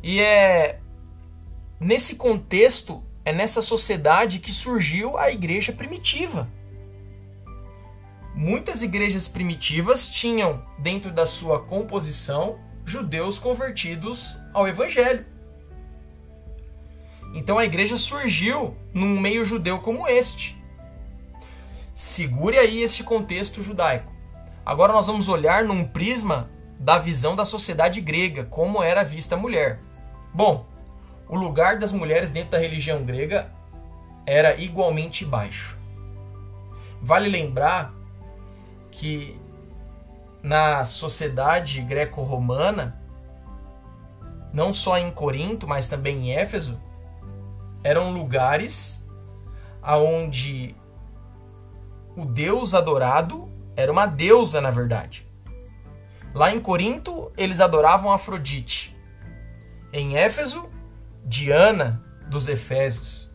[0.03, 0.79] E é
[1.79, 6.47] nesse contexto, é nessa sociedade que surgiu a igreja primitiva.
[8.35, 15.33] Muitas igrejas primitivas tinham dentro da sua composição judeus convertidos ao evangelho.
[17.35, 20.57] Então a igreja surgiu num meio judeu como este.
[21.93, 24.09] Segure aí este contexto judaico.
[24.65, 29.37] Agora nós vamos olhar num prisma da visão da sociedade grega, como era vista a
[29.37, 29.81] mulher.
[30.33, 30.65] Bom,
[31.27, 33.51] o lugar das mulheres dentro da religião grega
[34.25, 35.77] era igualmente baixo.
[37.01, 37.93] Vale lembrar
[38.89, 39.37] que
[40.41, 42.97] na sociedade greco-romana,
[44.53, 46.79] não só em Corinto, mas também em Éfeso,
[47.85, 49.05] eram lugares
[49.79, 50.75] aonde
[52.17, 55.23] o deus adorado era uma deusa, na verdade.
[56.33, 58.97] Lá em Corinto, eles adoravam Afrodite.
[59.93, 60.67] Em Éfeso,
[61.23, 63.31] Diana dos Efésios.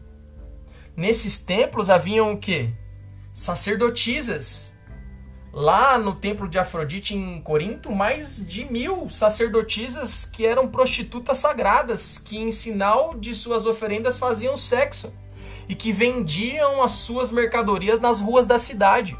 [0.96, 2.74] Nesses templos haviam o quê?
[3.32, 4.76] Sacerdotisas
[5.52, 12.18] Lá no templo de Afrodite em Corinto, mais de mil sacerdotisas que eram prostitutas sagradas,
[12.18, 15.12] que em sinal de suas oferendas faziam sexo
[15.68, 19.18] e que vendiam as suas mercadorias nas ruas da cidade.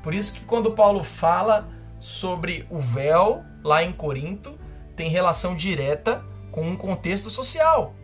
[0.00, 1.68] Por isso que quando Paulo fala
[2.00, 4.56] sobre o véu lá em Corinto,
[4.94, 7.96] tem relação direta com um contexto social.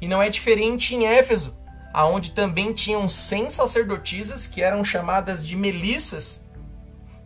[0.00, 1.54] E não é diferente em Éfeso
[1.98, 6.46] aonde também tinham 100 sacerdotisas que eram chamadas de melissas,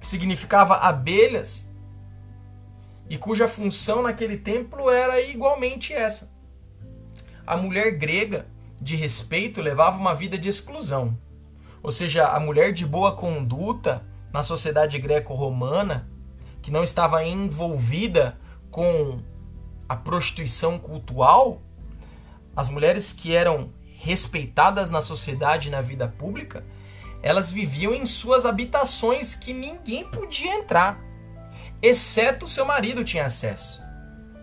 [0.00, 1.70] que significava abelhas,
[3.06, 6.32] e cuja função naquele templo era igualmente essa.
[7.46, 8.46] A mulher grega
[8.80, 11.18] de respeito levava uma vida de exclusão.
[11.82, 16.08] Ou seja, a mulher de boa conduta na sociedade greco-romana,
[16.62, 18.38] que não estava envolvida
[18.70, 19.20] com
[19.86, 21.60] a prostituição cultural,
[22.56, 23.70] as mulheres que eram
[24.02, 26.64] respeitadas na sociedade e na vida pública,
[27.22, 30.98] elas viviam em suas habitações que ninguém podia entrar,
[31.80, 33.80] exceto seu marido tinha acesso.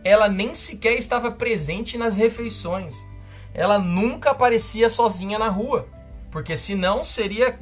[0.02, 3.06] Ela nem sequer estava presente nas refeições.
[3.54, 5.89] Ela nunca aparecia sozinha na rua,
[6.32, 7.60] porque senão seria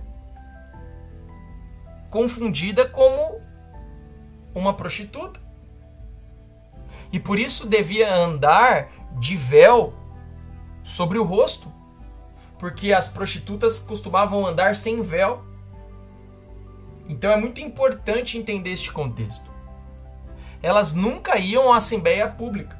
[2.12, 3.42] confundida como
[4.54, 5.40] uma prostituta.
[7.12, 9.96] E por isso devia andar de véu
[10.84, 11.74] sobre o rosto,
[12.58, 15.44] porque as prostitutas costumavam andar sem véu.
[17.08, 19.50] Então é muito importante entender este contexto.
[20.62, 22.78] Elas nunca iam à assembleia pública.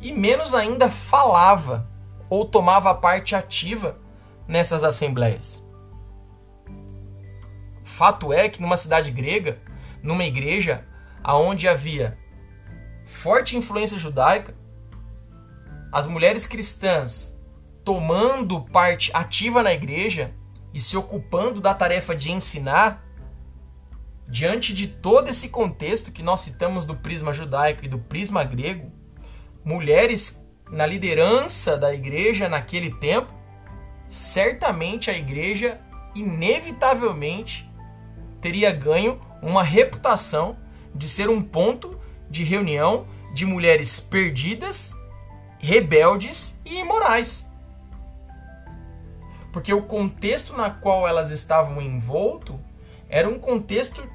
[0.00, 1.88] E menos ainda falava
[2.28, 3.98] ou tomava parte ativa
[4.46, 5.64] nessas assembleias.
[7.84, 9.58] Fato é que numa cidade grega,
[10.02, 10.86] numa igreja
[11.22, 12.18] aonde havia
[13.04, 14.54] forte influência judaica,
[15.92, 17.36] as mulheres cristãs
[17.84, 20.34] tomando parte ativa na igreja
[20.72, 23.04] e se ocupando da tarefa de ensinar,
[24.28, 28.92] diante de todo esse contexto que nós citamos do prisma judaico e do prisma grego,
[29.64, 30.40] mulheres
[30.70, 33.34] na liderança da igreja naquele tempo,
[34.08, 35.80] certamente a igreja
[36.14, 37.68] inevitavelmente
[38.40, 40.56] teria ganho uma reputação
[40.94, 44.96] de ser um ponto de reunião de mulheres perdidas,
[45.58, 47.49] rebeldes e imorais
[49.52, 52.60] porque o contexto na qual elas estavam envolto
[53.08, 54.08] era um contexto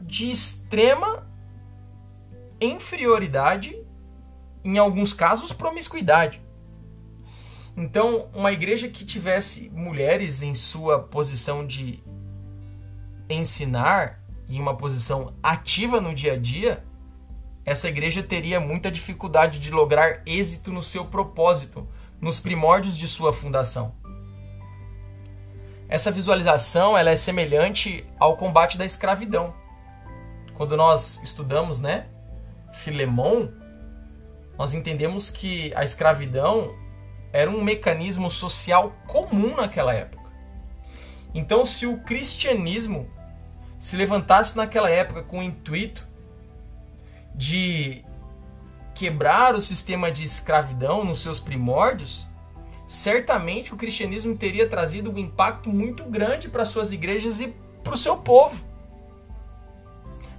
[0.00, 1.26] de extrema
[2.60, 3.78] inferioridade,
[4.64, 6.42] em alguns casos promiscuidade.
[7.76, 12.02] Então, uma igreja que tivesse mulheres em sua posição de
[13.28, 16.82] ensinar e uma posição ativa no dia a dia,
[17.64, 21.86] essa igreja teria muita dificuldade de lograr êxito no seu propósito,
[22.20, 23.94] nos primórdios de sua fundação.
[25.88, 29.54] Essa visualização ela é semelhante ao combate da escravidão.
[30.54, 32.06] Quando nós estudamos, né,
[32.72, 33.48] Filemon,
[34.58, 36.74] nós entendemos que a escravidão
[37.32, 40.30] era um mecanismo social comum naquela época.
[41.32, 43.08] Então, se o cristianismo
[43.78, 46.06] se levantasse naquela época com o intuito
[47.34, 48.04] de
[48.94, 52.28] quebrar o sistema de escravidão nos seus primórdios,
[52.88, 57.98] certamente o cristianismo teria trazido um impacto muito grande para suas igrejas e para o
[57.98, 58.64] seu povo.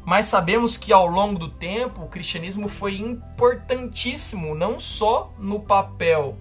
[0.03, 6.39] Mas sabemos que ao longo do tempo o cristianismo foi importantíssimo não só no papel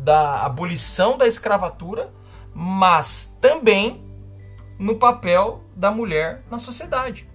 [0.00, 2.12] da abolição da escravatura,
[2.52, 4.04] mas também
[4.80, 7.30] no papel da mulher na sociedade.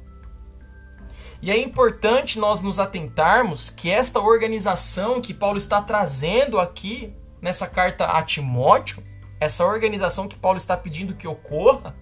[1.42, 7.68] E é importante nós nos atentarmos que esta organização que Paulo está trazendo aqui nessa
[7.68, 9.04] carta a Timóteo,
[9.40, 11.96] essa organização que Paulo está pedindo que ocorra,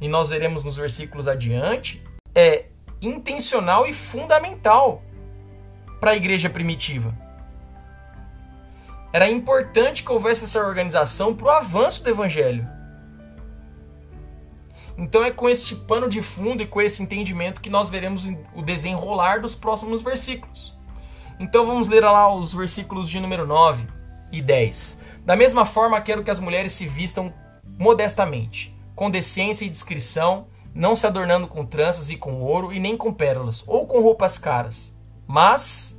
[0.00, 2.02] e nós veremos nos versículos adiante,
[2.34, 2.66] é
[3.00, 5.02] intencional e fundamental
[6.00, 7.14] para a igreja primitiva.
[9.12, 12.66] Era importante que houvesse essa organização para o avanço do evangelho.
[14.96, 18.62] Então é com este pano de fundo e com esse entendimento que nós veremos o
[18.62, 20.76] desenrolar dos próximos versículos.
[21.38, 23.93] Então vamos ler lá os versículos de número 9
[24.38, 24.98] e 10.
[25.24, 27.32] Da mesma forma, quero que as mulheres se vistam
[27.78, 32.96] modestamente, com decência e discrição, não se adornando com tranças e com ouro e nem
[32.96, 34.94] com pérolas, ou com roupas caras,
[35.26, 35.98] mas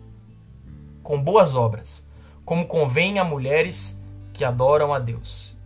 [1.02, 2.06] com boas obras,
[2.44, 4.00] como convém a mulheres
[4.34, 5.58] que adoram a Deus.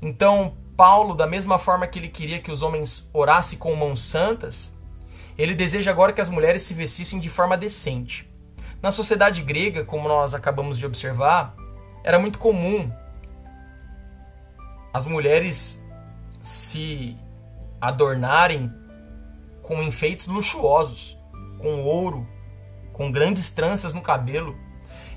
[0.00, 4.76] Então, Paulo, da mesma forma que ele queria que os homens orassem com mãos santas,
[5.38, 8.28] ele deseja agora que as mulheres se vestissem de forma decente.
[8.82, 11.56] Na sociedade grega, como nós acabamos de observar,
[12.04, 12.92] era muito comum
[14.92, 15.82] as mulheres
[16.42, 17.16] se
[17.80, 18.70] adornarem
[19.62, 21.18] com enfeites luxuosos,
[21.58, 22.28] com ouro,
[22.92, 24.54] com grandes tranças no cabelo.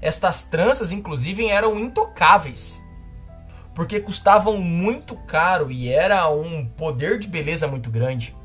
[0.02, 2.82] Estas tranças, inclusive, eram intocáveis,
[3.76, 8.36] porque custavam muito caro e era um poder de beleza muito grande.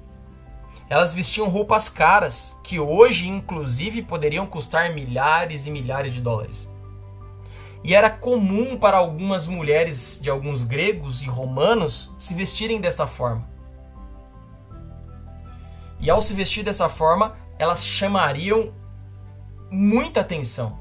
[0.90, 6.71] Elas vestiam roupas caras, que hoje, inclusive, poderiam custar milhares e milhares de dólares.
[7.84, 13.48] E era comum para algumas mulheres de alguns gregos e romanos se vestirem desta forma.
[15.98, 18.72] E ao se vestir dessa forma, elas chamariam
[19.70, 20.80] muita atenção.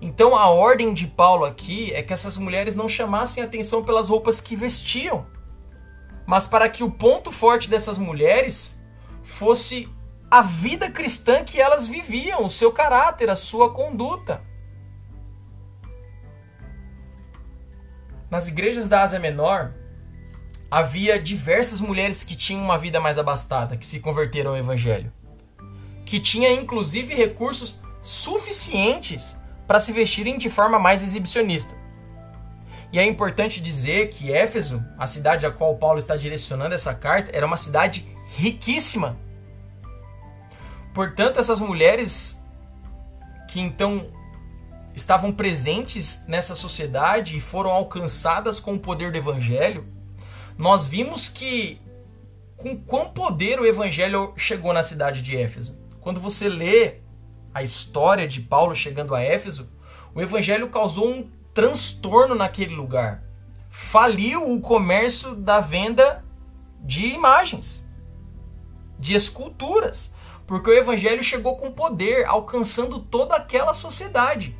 [0.00, 4.40] Então a ordem de Paulo aqui é que essas mulheres não chamassem atenção pelas roupas
[4.40, 5.26] que vestiam,
[6.26, 8.80] mas para que o ponto forte dessas mulheres
[9.22, 9.88] fosse
[10.30, 14.40] a vida cristã que elas viviam, o seu caráter, a sua conduta.
[18.30, 19.72] Nas igrejas da Ásia Menor,
[20.70, 25.12] havia diversas mulheres que tinham uma vida mais abastada, que se converteram ao evangelho.
[26.06, 31.74] Que tinha inclusive recursos suficientes para se vestirem de forma mais exibicionista.
[32.92, 37.30] E é importante dizer que Éfeso, a cidade a qual Paulo está direcionando essa carta,
[37.32, 39.16] era uma cidade riquíssima.
[40.92, 42.42] Portanto, essas mulheres
[43.48, 44.06] que então
[44.94, 49.86] estavam presentes nessa sociedade e foram alcançadas com o poder do evangelho,
[50.58, 51.80] nós vimos que
[52.56, 55.78] com quão poder o evangelho chegou na cidade de Éfeso.
[56.00, 56.96] Quando você lê
[57.54, 59.72] a história de Paulo chegando a Éfeso,
[60.14, 63.22] o evangelho causou um transtorno naquele lugar.
[63.70, 66.24] Faliu o comércio da venda
[66.82, 67.88] de imagens,
[68.98, 70.12] de esculturas,
[70.46, 74.58] porque o evangelho chegou com poder, alcançando toda aquela sociedade.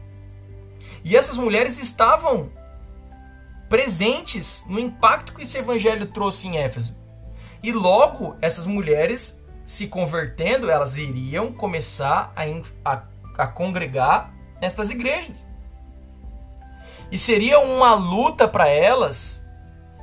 [1.05, 2.51] E essas mulheres estavam
[3.69, 6.97] presentes no impacto que esse evangelho trouxe em Éfeso.
[7.63, 12.43] E logo essas mulheres se convertendo, elas iriam começar a,
[12.93, 13.03] a,
[13.39, 15.47] a congregar nestas igrejas.
[17.11, 19.45] E seria uma luta para elas,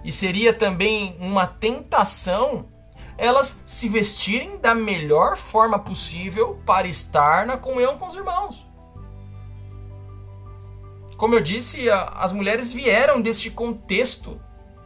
[0.03, 2.67] e seria também uma tentação
[3.17, 8.66] elas se vestirem da melhor forma possível para estar na comunhão com os irmãos.
[11.17, 14.39] Como eu disse, as mulheres vieram deste contexto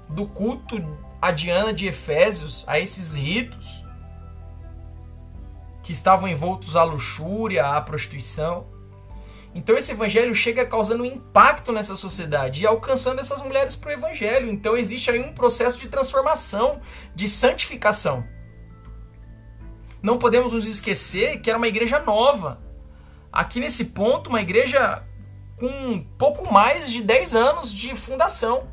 [0.08, 0.78] do culto
[1.22, 3.86] a Diana de Efésios, a esses ritos
[5.84, 8.66] que estavam envoltos à luxúria, à prostituição.
[9.54, 14.50] Então esse evangelho chega causando impacto nessa sociedade e alcançando essas mulheres para o evangelho.
[14.50, 16.80] Então existe aí um processo de transformação,
[17.14, 18.26] de santificação.
[20.02, 22.62] Não podemos nos esquecer que era uma igreja nova.
[23.32, 25.04] Aqui nesse ponto, uma igreja
[25.62, 28.64] com pouco mais de 10 anos de fundação.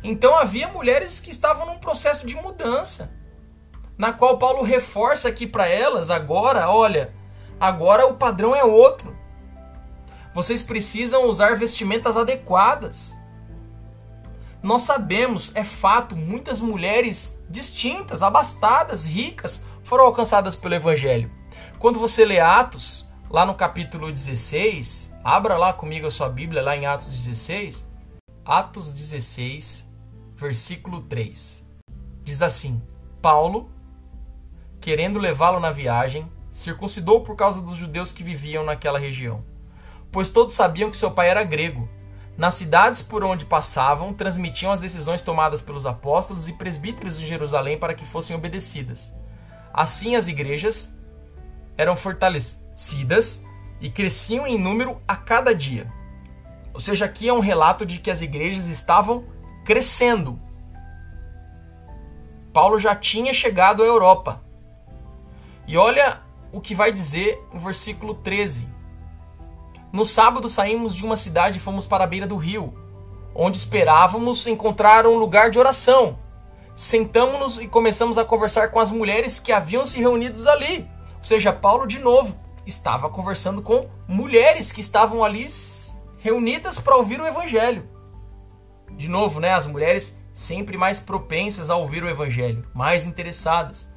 [0.00, 3.10] Então havia mulheres que estavam num processo de mudança,
[3.98, 7.12] na qual Paulo reforça aqui para elas agora, olha,
[7.58, 9.18] agora o padrão é outro.
[10.32, 13.18] Vocês precisam usar vestimentas adequadas.
[14.62, 21.28] Nós sabemos, é fato, muitas mulheres distintas, abastadas, ricas, foram alcançadas pelo Evangelho.
[21.80, 26.76] Quando você lê Atos, lá no capítulo 16, abra lá comigo a sua Bíblia, lá
[26.76, 27.88] em Atos 16.
[28.44, 29.88] Atos 16,
[30.36, 31.64] versículo 3.
[32.22, 32.82] Diz assim:
[33.22, 33.70] Paulo,
[34.80, 39.44] querendo levá-lo na viagem, circuncidou por causa dos judeus que viviam naquela região
[40.12, 41.88] pois todos sabiam que seu pai era grego.
[42.36, 47.78] Nas cidades por onde passavam, transmitiam as decisões tomadas pelos apóstolos e presbíteros de Jerusalém
[47.78, 49.12] para que fossem obedecidas.
[49.72, 50.92] Assim, as igrejas
[51.76, 53.42] eram fortalecidas
[53.80, 55.90] e cresciam em número a cada dia.
[56.72, 59.24] Ou seja, aqui é um relato de que as igrejas estavam
[59.64, 60.40] crescendo.
[62.52, 64.42] Paulo já tinha chegado à Europa.
[65.66, 66.20] E olha
[66.52, 68.80] o que vai dizer no versículo 13
[69.92, 72.72] no sábado saímos de uma cidade e fomos para a beira do rio,
[73.34, 76.16] onde esperávamos encontrar um lugar de oração.
[76.76, 80.88] Sentamos-nos e começamos a conversar com as mulheres que haviam se reunido ali.
[81.18, 82.36] Ou seja, Paulo de novo
[82.70, 85.46] estava conversando com mulheres que estavam ali
[86.18, 87.88] reunidas para ouvir o evangelho.
[88.92, 93.90] De novo, né, as mulheres sempre mais propensas a ouvir o evangelho, mais interessadas.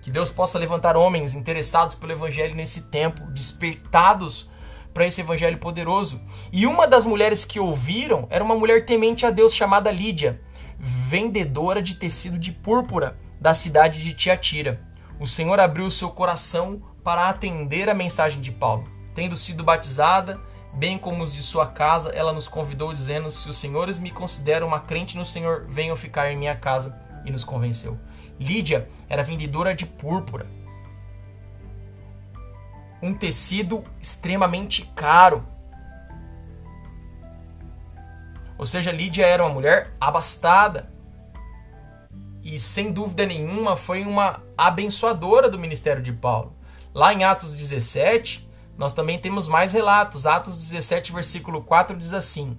[0.00, 4.50] Que Deus possa levantar homens interessados pelo evangelho nesse tempo, despertados
[4.92, 6.20] para esse evangelho poderoso.
[6.52, 10.40] E uma das mulheres que ouviram era uma mulher temente a Deus chamada Lídia,
[10.78, 14.82] vendedora de tecido de púrpura da cidade de Tiatira.
[15.20, 18.88] O Senhor abriu seu coração para atender a mensagem de Paulo.
[19.14, 20.40] Tendo sido batizada,
[20.72, 24.66] bem como os de sua casa, ela nos convidou dizendo: "Se os senhores me consideram
[24.66, 27.98] uma crente no Senhor, venham ficar em minha casa." E nos convenceu.
[28.38, 30.46] Lídia era vendedora de púrpura
[33.02, 35.44] um tecido extremamente caro.
[38.56, 40.88] Ou seja, Lídia era uma mulher abastada.
[42.44, 46.54] E sem dúvida nenhuma foi uma abençoadora do ministério de Paulo.
[46.94, 50.26] Lá em Atos 17, nós também temos mais relatos.
[50.26, 52.58] Atos 17, versículo 4 diz assim: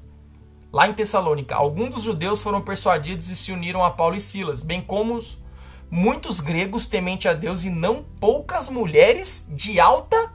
[0.71, 4.63] Lá em Tessalônica, alguns dos judeus foram persuadidos e se uniram a Paulo e Silas,
[4.63, 5.37] bem como os
[5.89, 10.33] muitos gregos temente a Deus e não poucas mulheres de alta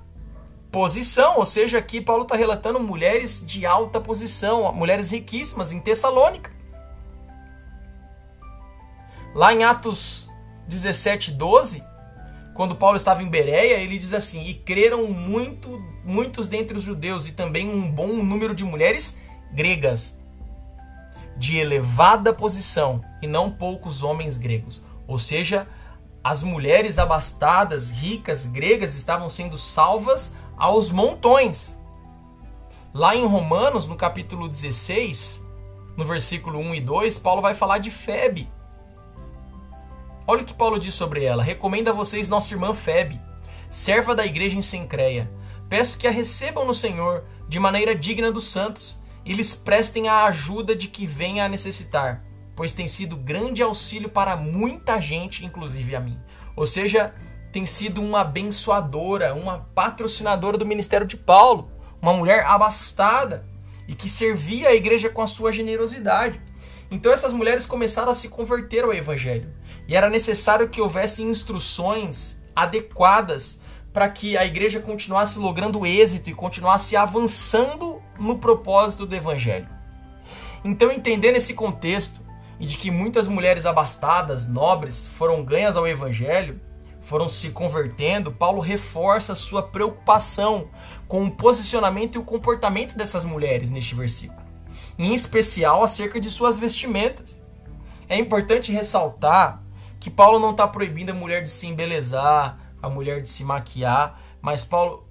[0.70, 1.38] posição.
[1.38, 6.52] Ou seja, aqui Paulo está relatando mulheres de alta posição, mulheres riquíssimas em Tessalônica.
[9.34, 10.28] Lá em Atos
[10.68, 11.82] 17, 12,
[12.58, 17.24] quando Paulo estava em Bereia, ele diz assim: E creram muito, muitos dentre os judeus
[17.24, 19.16] e também um bom número de mulheres
[19.52, 20.18] gregas.
[21.36, 24.82] de elevada posição e não poucos homens gregos.
[25.06, 25.68] Ou seja,
[26.22, 31.78] as mulheres abastadas, ricas, gregas estavam sendo salvas aos montões.
[32.92, 35.46] Lá em Romanos, no capítulo 16,
[35.96, 38.50] no versículo 1 e 2, Paulo vai falar de Febe.
[40.30, 41.42] Olha o que Paulo diz sobre ela.
[41.42, 43.18] Recomendo a vocês nossa irmã Febe,
[43.70, 45.30] serva da igreja em Sencreia.
[45.70, 50.26] Peço que a recebam no Senhor de maneira digna dos santos e lhes prestem a
[50.26, 52.22] ajuda de que venha a necessitar,
[52.54, 56.20] pois tem sido grande auxílio para muita gente, inclusive a mim.
[56.54, 57.14] Ou seja,
[57.50, 61.72] tem sido uma abençoadora, uma patrocinadora do ministério de Paulo,
[62.02, 63.48] uma mulher abastada
[63.88, 66.38] e que servia a igreja com a sua generosidade.
[66.90, 69.52] Então essas mulheres começaram a se converter ao evangelho,
[69.88, 73.58] e era necessário que houvesse instruções adequadas
[73.92, 79.68] para que a igreja continuasse logrando êxito e continuasse avançando no propósito do evangelho.
[80.62, 82.20] Então, entendendo esse contexto
[82.60, 86.60] e de que muitas mulheres abastadas, nobres, foram ganhas ao evangelho,
[87.00, 90.68] foram se convertendo, Paulo reforça sua preocupação
[91.06, 94.42] com o posicionamento e o comportamento dessas mulheres neste versículo,
[94.98, 97.40] em especial acerca de suas vestimentas.
[98.08, 99.62] É importante ressaltar
[100.00, 104.20] que Paulo não está proibindo a mulher de se embelezar, a mulher de se maquiar,
[104.40, 105.08] mas Paulo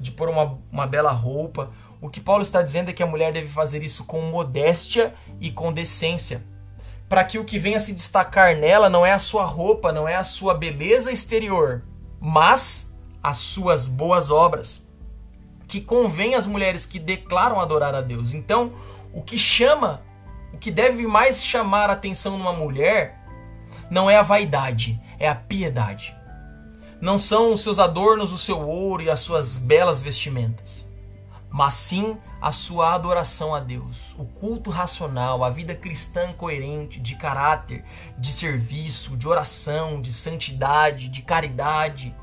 [0.00, 1.70] de pôr uma, uma bela roupa.
[2.00, 5.50] O que Paulo está dizendo é que a mulher deve fazer isso com modéstia e
[5.50, 6.44] com decência.
[7.08, 10.14] Para que o que venha se destacar nela não é a sua roupa, não é
[10.14, 11.82] a sua beleza exterior,
[12.20, 14.86] mas as suas boas obras.
[15.66, 18.32] Que convém às mulheres que declaram adorar a Deus.
[18.32, 18.72] Então,
[19.12, 20.02] o que chama,
[20.52, 23.17] o que deve mais chamar a atenção numa mulher
[23.90, 26.14] não é a vaidade, é a piedade.
[27.00, 30.88] Não são os seus adornos, o seu ouro e as suas belas vestimentas,
[31.48, 37.16] mas sim a sua adoração a Deus, o culto racional, a vida cristã coerente, de
[37.16, 37.84] caráter,
[38.16, 42.14] de serviço, de oração, de santidade, de caridade.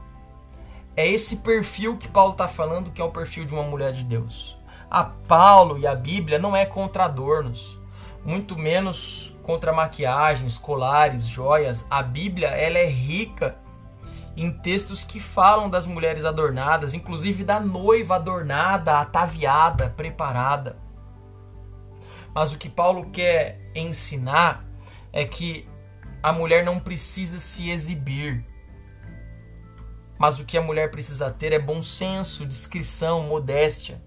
[0.96, 4.06] É esse perfil que Paulo está falando que é o perfil de uma mulher de
[4.06, 4.58] Deus.
[4.90, 7.80] A Paulo e a Bíblia não é contra adornos,
[8.24, 11.86] muito menos contra maquiagens, colares, joias.
[11.88, 13.56] A Bíblia ela é rica
[14.36, 20.78] em textos que falam das mulheres adornadas, inclusive da noiva adornada, ataviada, preparada.
[22.34, 24.66] Mas o que Paulo quer ensinar
[25.14, 25.70] é que
[26.24, 28.44] a mulher não precisa se exibir.
[30.18, 34.02] Mas o que a mulher precisa ter é bom senso, discrição, modéstia.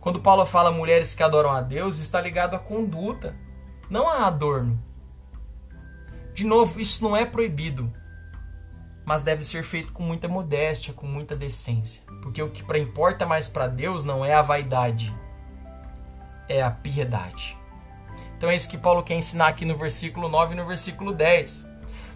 [0.00, 3.36] Quando Paulo fala mulheres que adoram a Deus, está ligado à conduta,
[3.90, 4.80] não a adorno.
[6.32, 7.92] De novo, isso não é proibido
[9.10, 12.00] mas deve ser feito com muita modéstia, com muita decência.
[12.22, 15.12] Porque o que importa mais para Deus não é a vaidade,
[16.48, 17.58] é a piedade.
[18.36, 21.68] Então é isso que Paulo quer ensinar aqui no versículo 9 e no versículo 10.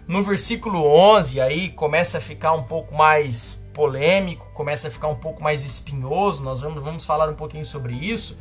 [0.07, 5.15] No versículo 11, aí começa a ficar um pouco mais polêmico, começa a ficar um
[5.15, 8.39] pouco mais espinhoso, nós vamos, vamos falar um pouquinho sobre isso.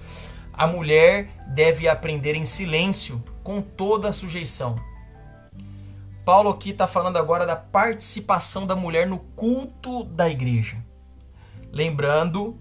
[0.57, 4.79] A mulher deve aprender em silêncio, com toda a sujeição.
[6.25, 10.77] Paulo aqui está falando agora da participação da mulher no culto da igreja.
[11.73, 12.57] Lembrando,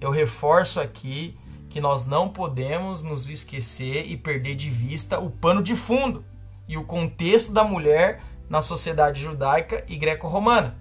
[0.00, 1.38] eu reforço aqui
[1.70, 6.24] que nós não podemos nos esquecer e perder de vista o pano de fundo
[6.68, 10.76] e o contexto da mulher na sociedade judaica e greco-romana.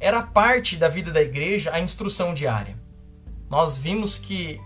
[0.00, 2.76] Era parte da vida da igreja a instrução diária.
[3.48, 4.60] Nós vimos que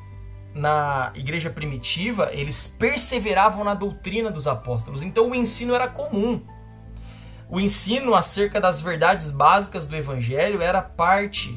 [0.59, 5.03] na igreja primitiva, eles perseveravam na doutrina dos apóstolos.
[5.03, 6.43] Então o ensino era comum.
[7.49, 11.51] O ensino acerca das verdades básicas do evangelho era parte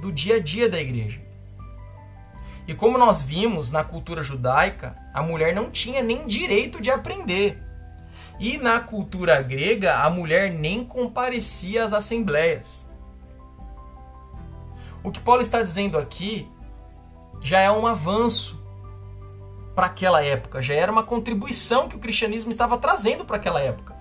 [0.00, 1.20] do dia a dia da igreja.
[2.66, 7.62] E como nós vimos na cultura judaica, a mulher não tinha nem direito de aprender.
[8.40, 12.88] E na cultura grega, a mulher nem comparecia às assembleias.
[15.02, 16.50] O que Paulo está dizendo aqui
[17.40, 18.60] já é um avanço
[19.74, 23.94] para aquela época, já era uma contribuição que o cristianismo estava trazendo para aquela época,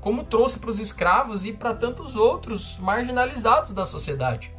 [0.00, 4.52] como trouxe para os escravos e para tantos outros marginalizados da sociedade.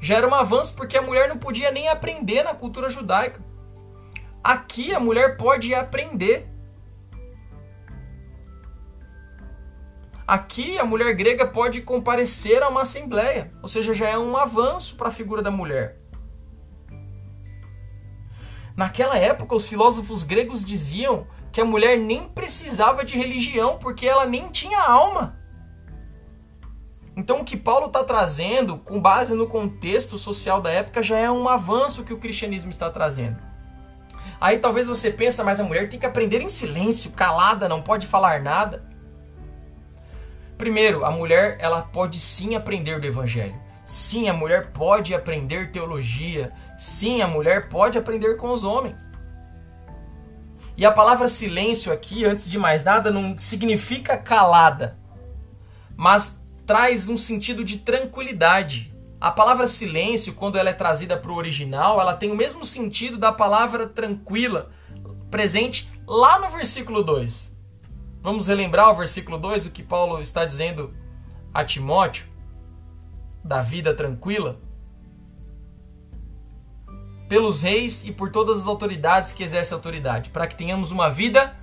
[0.00, 3.40] Já era um avanço porque a mulher não podia nem aprender na cultura judaica.
[4.42, 6.48] Aqui a mulher pode aprender.
[10.26, 14.96] Aqui a mulher grega pode comparecer a uma assembleia, ou seja, já é um avanço
[14.96, 15.99] para a figura da mulher.
[18.80, 24.24] Naquela época, os filósofos gregos diziam que a mulher nem precisava de religião porque ela
[24.24, 25.38] nem tinha alma.
[27.14, 31.30] Então, o que Paulo está trazendo, com base no contexto social da época, já é
[31.30, 33.36] um avanço que o cristianismo está trazendo.
[34.40, 38.06] Aí talvez você pensa, mas a mulher tem que aprender em silêncio, calada, não pode
[38.06, 38.82] falar nada.
[40.56, 43.60] Primeiro, a mulher ela pode sim aprender do evangelho.
[43.84, 46.50] Sim, a mulher pode aprender teologia.
[46.80, 49.06] Sim, a mulher pode aprender com os homens.
[50.78, 54.96] E a palavra silêncio aqui, antes de mais nada, não significa calada,
[55.94, 58.96] mas traz um sentido de tranquilidade.
[59.20, 63.18] A palavra silêncio, quando ela é trazida para o original, ela tem o mesmo sentido
[63.18, 64.70] da palavra tranquila,
[65.30, 67.54] presente lá no versículo 2.
[68.22, 70.94] Vamos relembrar o versículo 2, o que Paulo está dizendo
[71.52, 72.24] a Timóteo,
[73.44, 74.69] da vida tranquila?
[77.30, 81.56] Pelos reis e por todas as autoridades que exercem autoridade, para que tenhamos uma vida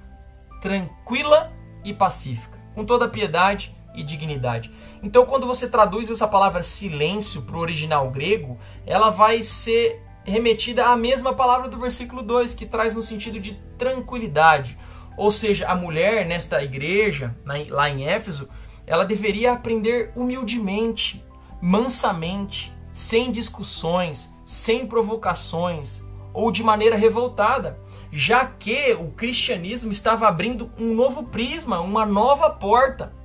[0.62, 1.54] tranquila
[1.84, 4.72] e pacífica, com toda piedade e dignidade.
[5.04, 10.86] Então, quando você traduz essa palavra silêncio para o original grego, ela vai ser remetida
[10.86, 14.78] à mesma palavra do versículo 2, que traz no sentido de tranquilidade.
[15.18, 17.36] Ou seja, a mulher nesta igreja,
[17.70, 18.48] lá em Éfeso,
[18.86, 21.22] ela deveria aprender humildemente,
[21.62, 26.02] mansamente, sem discussões, sem provocações
[26.34, 27.80] ou de maneira revoltada,
[28.12, 33.16] já que o cristianismo estava abrindo um novo prisma, uma nova porta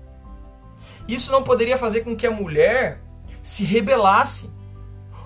[1.06, 3.00] isso não poderia fazer com que a mulher
[3.42, 4.50] se rebelasse,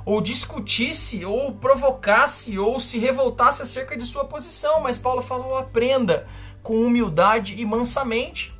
[0.04, 4.80] ou discutisse, ou provocasse, ou se revoltasse acerca de sua posição.
[4.80, 6.26] Mas Paulo falou: aprenda
[6.62, 8.54] com humildade e mansamente.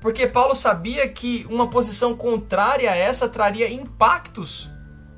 [0.00, 4.68] Porque Paulo sabia que uma posição contrária a essa traria impactos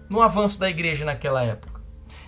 [0.09, 1.80] no avanço da igreja naquela época.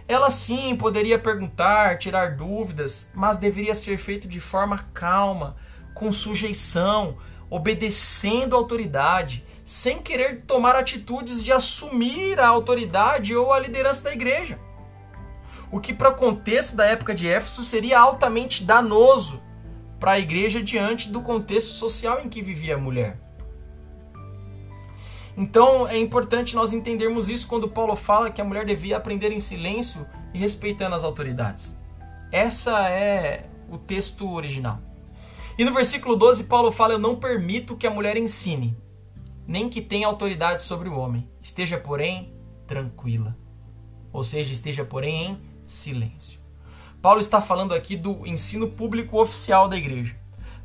[0.09, 5.57] Ela sim poderia perguntar, tirar dúvidas, mas deveria ser feito de forma calma,
[5.95, 7.17] com sujeição,
[7.51, 14.13] obedecendo a autoridade, sem querer tomar atitudes de assumir a autoridade ou a liderança da
[14.13, 14.61] igreja.
[15.73, 19.43] O que, para o contexto da época de Éfeso, seria altamente danoso
[19.99, 23.19] para a igreja diante do contexto social em que vivia a mulher.
[25.37, 29.41] Então é importante nós entendermos isso quando Paulo fala que a mulher devia aprender em
[29.41, 31.77] silêncio e respeitando as autoridades.
[32.33, 34.81] Essa é o texto original.
[35.59, 38.77] E no versículo 12, Paulo fala: Eu não permito que a mulher ensine,
[39.47, 41.29] nem que tenha autoridade sobre o homem.
[41.43, 42.35] Esteja, porém,
[42.67, 43.37] tranquila.
[44.13, 46.41] Ou seja, esteja, porém, em silêncio.
[47.01, 50.17] Paulo está falando aqui do ensino público oficial da igreja.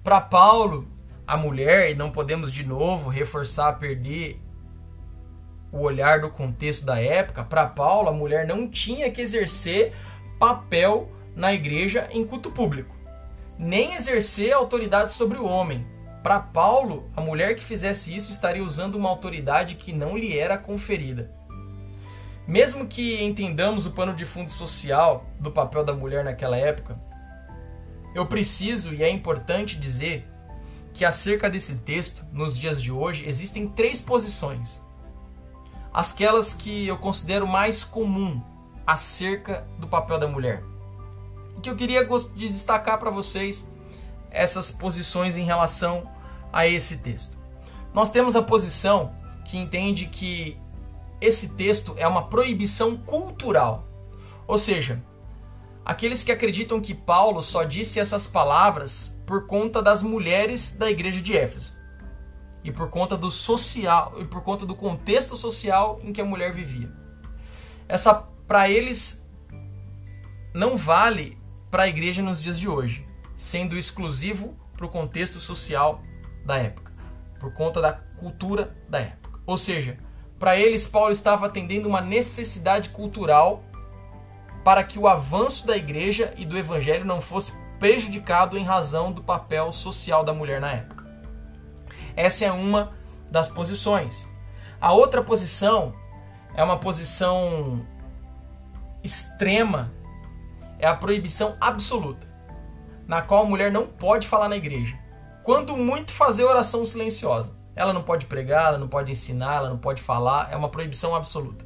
[0.03, 0.87] Para Paulo,
[1.27, 4.41] a mulher, e não podemos de novo reforçar, perder
[5.71, 9.93] o olhar do contexto da época, para Paulo, a mulher não tinha que exercer
[10.39, 13.01] papel na igreja em culto público
[13.61, 15.85] nem exercer autoridade sobre o homem.
[16.23, 20.57] Para Paulo, a mulher que fizesse isso estaria usando uma autoridade que não lhe era
[20.57, 21.31] conferida.
[22.47, 26.99] Mesmo que entendamos o pano de fundo social do papel da mulher naquela época,
[28.15, 30.27] eu preciso e é importante dizer
[30.91, 34.80] que acerca desse texto, nos dias de hoje, existem três posições.
[35.93, 38.41] Aquelas que eu considero mais comum
[38.85, 40.63] acerca do papel da mulher
[41.61, 43.67] que eu queria de destacar para vocês
[44.29, 46.09] essas posições em relação
[46.51, 47.37] a esse texto.
[47.93, 49.13] Nós temos a posição
[49.45, 50.57] que entende que
[51.19, 53.87] esse texto é uma proibição cultural.
[54.47, 55.01] Ou seja,
[55.85, 61.21] aqueles que acreditam que Paulo só disse essas palavras por conta das mulheres da igreja
[61.21, 61.79] de Éfeso
[62.63, 66.53] e por conta do social e por conta do contexto social em que a mulher
[66.53, 66.91] vivia.
[67.87, 68.13] Essa
[68.47, 69.27] para eles
[70.53, 71.37] não vale
[71.69, 76.01] para a igreja nos dias de hoje, sendo exclusivo para o contexto social
[76.45, 76.91] da época,
[77.39, 79.39] por conta da cultura da época.
[79.45, 79.97] Ou seja,
[80.37, 83.63] para eles, Paulo estava atendendo uma necessidade cultural
[84.63, 89.23] para que o avanço da igreja e do evangelho não fosse prejudicado em razão do
[89.23, 91.00] papel social da mulher na época.
[92.15, 92.93] Essa é uma
[93.29, 94.27] das posições.
[94.79, 95.93] A outra posição
[96.53, 97.85] é uma posição
[99.03, 99.91] extrema
[100.81, 102.27] é a proibição absoluta,
[103.07, 104.97] na qual a mulher não pode falar na igreja.
[105.43, 107.59] Quando muito fazer oração silenciosa.
[107.73, 111.15] Ela não pode pregar, ela não pode ensinar, ela não pode falar, é uma proibição
[111.15, 111.65] absoluta.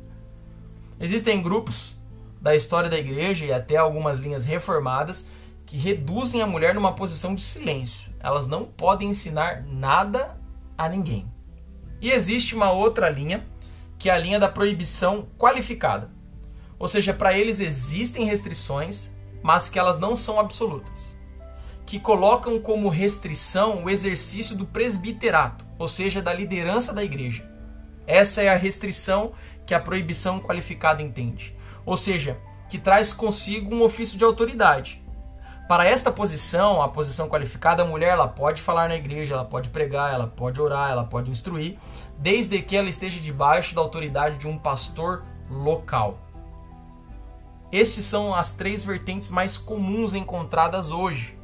[0.99, 1.97] Existem grupos
[2.39, 5.27] da história da igreja e até algumas linhas reformadas
[5.65, 8.13] que reduzem a mulher numa posição de silêncio.
[8.19, 10.39] Elas não podem ensinar nada
[10.77, 11.25] a ninguém.
[12.01, 13.45] E existe uma outra linha,
[13.97, 16.11] que é a linha da proibição qualificada.
[16.77, 19.09] Ou seja, para eles existem restrições,
[19.41, 21.17] mas que elas não são absolutas.
[21.85, 27.49] Que colocam como restrição o exercício do presbiterato, ou seja, da liderança da igreja.
[28.05, 29.33] Essa é a restrição
[29.65, 31.55] que a proibição qualificada entende.
[31.85, 32.39] Ou seja,
[32.69, 35.03] que traz consigo um ofício de autoridade,
[35.67, 39.69] Para esta posição, a posição qualificada, a mulher ela pode falar na igreja, ela pode
[39.69, 41.79] pregar, ela pode orar, ela pode instruir,
[42.19, 46.19] desde que ela esteja debaixo da autoridade de um pastor local.
[47.71, 51.35] Esses são as três vertentes mais comuns encontradas hoje.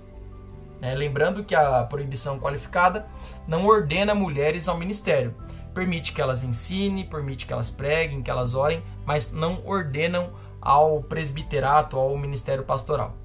[0.83, 3.07] É, lembrando que a proibição qualificada
[3.47, 5.35] não ordena mulheres ao ministério.
[5.73, 11.01] Permite que elas ensinem, permite que elas preguem, que elas orem, mas não ordenam ao
[11.01, 13.20] presbiterato, ao ministério pastoral.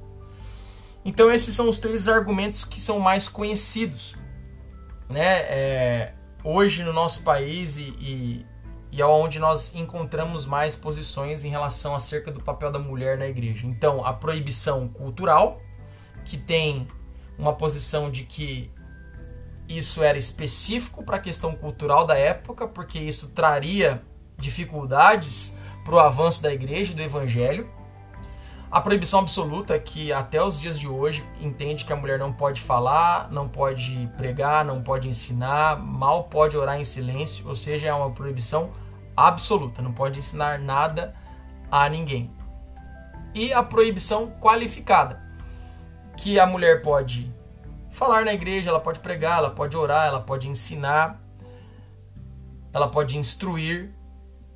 [1.07, 4.17] Então esses são os três argumentos que são mais conhecidos,
[5.09, 5.39] né?
[5.43, 8.47] É, hoje no nosso país e, e,
[8.91, 13.29] e é onde nós encontramos mais posições em relação acerca do papel da mulher na
[13.29, 13.69] igreja.
[13.69, 15.63] Então a proibição cultural,
[16.25, 16.89] que tem
[17.39, 18.69] uma posição de que
[19.69, 24.03] isso era específico para a questão cultural da época, porque isso traria
[24.37, 27.71] dificuldades para o avanço da igreja e do evangelho.
[28.77, 32.31] A proibição absoluta é que até os dias de hoje entende que a mulher não
[32.31, 37.89] pode falar, não pode pregar, não pode ensinar, mal pode orar em silêncio, ou seja,
[37.89, 38.71] é uma proibição
[39.17, 41.15] absoluta, não pode ensinar nada
[41.71, 42.31] a ninguém.
[43.35, 45.23] E a proibição qualificada,
[46.15, 47.35] que a mulher pode
[47.91, 51.19] falar na igreja, ela pode pregar, ela pode orar, ela pode ensinar,
[52.75, 53.95] ela pode instruir,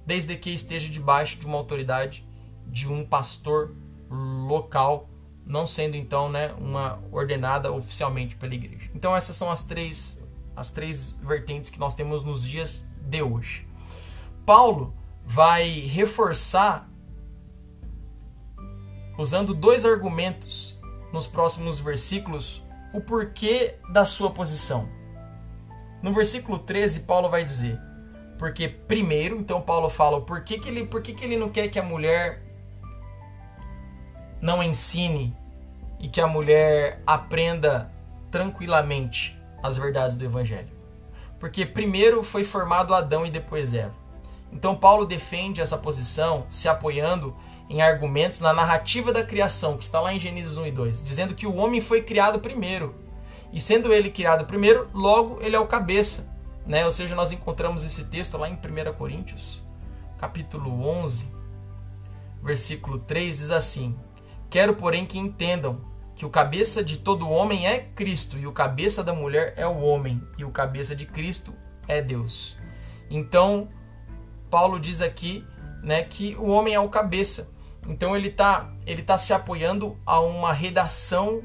[0.05, 2.29] desde que esteja debaixo de uma autoridade
[2.67, 3.80] de um pastor
[4.11, 5.09] local,
[5.47, 8.91] não sendo então né, uma ordenada oficialmente pela igreja.
[8.95, 10.23] Então essas são as três
[10.57, 13.67] as três vertentes que nós temos nos dias de hoje.
[14.45, 14.93] Paulo
[15.25, 16.91] vai reforçar
[19.17, 20.79] usando dois argumentos
[21.13, 24.89] nos próximos versículos o porquê da sua posição.
[26.03, 27.79] No versículo 13, Paulo vai dizer:
[28.39, 31.79] porque primeiro, então Paulo fala o porquê que ele, por que ele não quer que
[31.79, 32.43] a mulher
[34.41, 35.37] não ensine
[35.99, 37.91] e que a mulher aprenda
[38.31, 40.71] tranquilamente as verdades do evangelho.
[41.39, 43.95] Porque primeiro foi formado Adão e depois Eva.
[44.53, 47.37] Então Paulo defende essa posição se apoiando
[47.69, 51.35] em argumentos na narrativa da criação, que está lá em Gênesis 1 e 2, dizendo
[51.35, 52.97] que o homem foi criado primeiro.
[53.53, 56.29] E sendo ele criado primeiro, logo ele é o cabeça.
[56.67, 56.85] Né?
[56.85, 59.63] Ou seja, nós encontramos esse texto lá em 1 Coríntios,
[60.19, 61.29] capítulo 11,
[62.43, 63.97] versículo 3, diz assim:
[64.51, 65.81] Quero, porém, que entendam
[66.15, 69.79] que o cabeça de todo homem é Cristo, e o cabeça da mulher é o
[69.79, 71.55] homem, e o cabeça de Cristo
[71.89, 72.59] é Deus.
[73.09, 73.69] Então,
[74.51, 75.47] Paulo diz aqui
[75.83, 77.49] né, que o homem é o cabeça.
[77.89, 81.43] Então ele está ele tá se apoiando a uma redação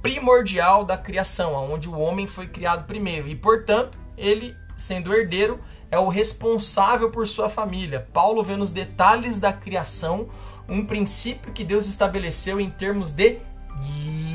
[0.00, 3.26] primordial da criação, onde o homem foi criado primeiro.
[3.26, 5.58] E, portanto, ele, sendo herdeiro,
[5.90, 8.06] é o responsável por sua família.
[8.12, 10.28] Paulo vê nos detalhes da criação
[10.68, 13.40] um princípio que Deus estabeleceu em termos de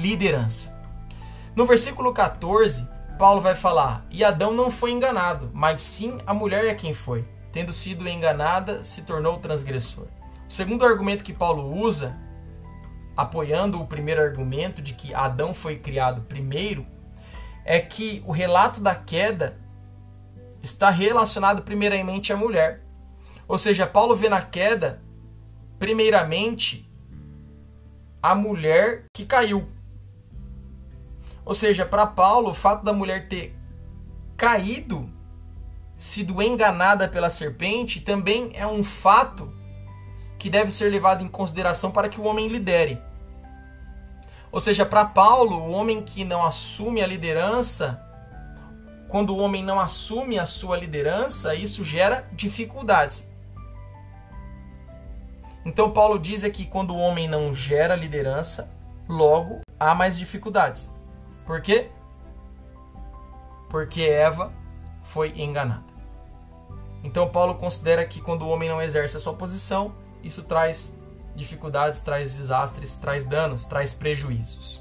[0.01, 0.79] liderança.
[1.55, 6.65] No versículo 14, Paulo vai falar: E Adão não foi enganado, mas sim a mulher
[6.65, 7.25] é quem foi.
[7.51, 10.07] Tendo sido enganada, se tornou transgressor.
[10.47, 12.17] O segundo argumento que Paulo usa,
[13.15, 16.85] apoiando o primeiro argumento de que Adão foi criado primeiro,
[17.65, 19.59] é que o relato da queda
[20.63, 22.81] está relacionado primeiramente à mulher.
[23.47, 25.01] Ou seja, Paulo vê na queda
[25.81, 26.87] primeiramente,
[28.21, 29.67] a mulher que caiu.
[31.43, 33.57] Ou seja, para Paulo, o fato da mulher ter
[34.37, 35.09] caído,
[35.97, 39.51] sido enganada pela serpente, também é um fato
[40.37, 43.01] que deve ser levado em consideração para que o homem lidere.
[44.51, 47.99] Ou seja, para Paulo, o homem que não assume a liderança,
[49.07, 53.30] quando o homem não assume a sua liderança, isso gera dificuldades.
[55.65, 58.69] Então Paulo diz aqui quando o homem não gera liderança,
[59.07, 60.89] logo há mais dificuldades.
[61.45, 61.89] Por quê?
[63.69, 64.51] Porque Eva
[65.03, 65.91] foi enganada.
[67.03, 69.93] Então Paulo considera que quando o homem não exerce a sua posição,
[70.23, 70.95] isso traz
[71.35, 74.80] dificuldades, traz desastres, traz danos, traz prejuízos.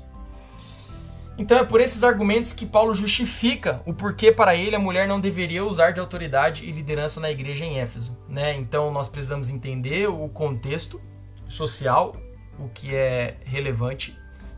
[1.38, 5.18] Então é por esses argumentos que Paulo justifica o porquê para ele a mulher não
[5.18, 8.16] deveria usar de autoridade e liderança na igreja em Éfeso.
[8.28, 8.56] Né?
[8.56, 11.00] Então nós precisamos entender o contexto
[11.48, 12.14] social,
[12.58, 14.16] o que é relevante,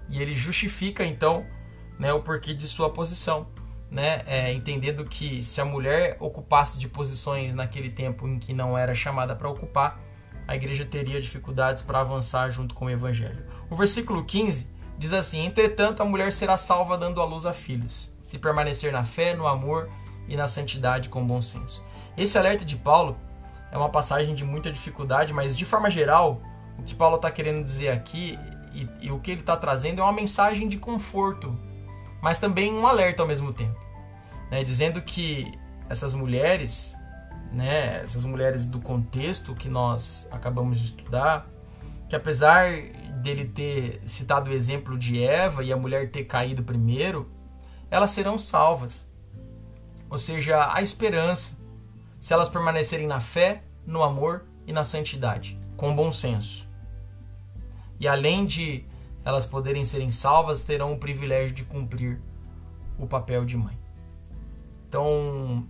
[0.09, 1.47] e ele justifica então
[1.99, 3.47] né, o porquê de sua posição.
[3.91, 4.23] Né?
[4.27, 8.95] É, entendendo que se a mulher ocupasse de posições naquele tempo em que não era
[8.95, 10.01] chamada para ocupar,
[10.49, 13.45] a igreja teria dificuldades para avançar junto com o evangelho.
[13.71, 18.15] O versículo 15 Diz assim: Entretanto, a mulher será salva dando à luz a filhos,
[18.21, 19.91] se permanecer na fé, no amor
[20.29, 21.83] e na santidade com bom senso.
[22.17, 23.17] Esse alerta de Paulo
[23.71, 26.41] é uma passagem de muita dificuldade, mas de forma geral,
[26.79, 28.39] o que Paulo está querendo dizer aqui
[28.73, 31.59] e, e o que ele está trazendo é uma mensagem de conforto,
[32.21, 33.79] mas também um alerta ao mesmo tempo,
[34.51, 34.63] né?
[34.63, 36.97] dizendo que essas mulheres,
[37.51, 41.47] né, essas mulheres do contexto que nós acabamos de estudar,
[42.09, 42.73] que apesar
[43.23, 47.31] dele ter citado o exemplo de Eva e a mulher ter caído primeiro,
[47.91, 49.11] elas serão salvas.
[50.11, 51.57] Ou seja, a esperança,
[52.19, 56.69] se elas permanecerem na fé, no amor e na santidade, com bom senso.
[57.99, 58.85] E além de
[59.25, 62.21] elas poderem serem salvas, terão o privilégio de cumprir
[62.99, 63.79] o papel de mãe.
[64.89, 65.67] Então,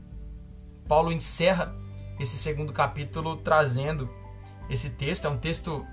[0.89, 1.75] Paulo encerra
[2.19, 4.09] esse segundo capítulo trazendo
[4.69, 5.27] esse texto.
[5.27, 5.87] É um texto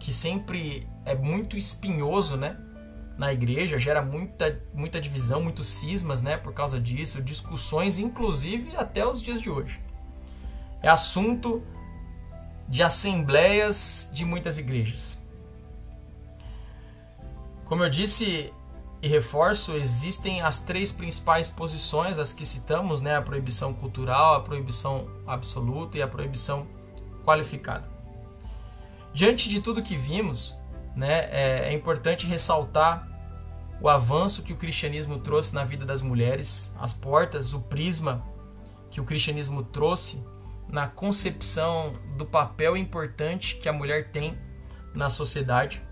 [0.00, 2.56] que sempre é muito espinhoso, né?
[3.18, 6.38] Na igreja, gera muita, muita divisão, muitos cismas, né?
[6.38, 9.78] Por causa disso, discussões, inclusive até os dias de hoje.
[10.82, 11.62] É assunto
[12.66, 15.18] de assembleias de muitas igrejas.
[17.66, 18.52] Como eu disse
[19.02, 23.16] e reforço, existem as três principais posições, as que citamos, né?
[23.16, 26.66] A proibição cultural, a proibição absoluta e a proibição
[27.22, 27.99] qualificada.
[29.12, 30.56] Diante de tudo que vimos,
[30.94, 33.08] né, é, é importante ressaltar
[33.80, 38.22] o avanço que o cristianismo trouxe na vida das mulheres, as portas, o prisma
[38.90, 40.22] que o cristianismo trouxe
[40.68, 44.38] na concepção do papel importante que a mulher tem
[44.94, 45.82] na sociedade.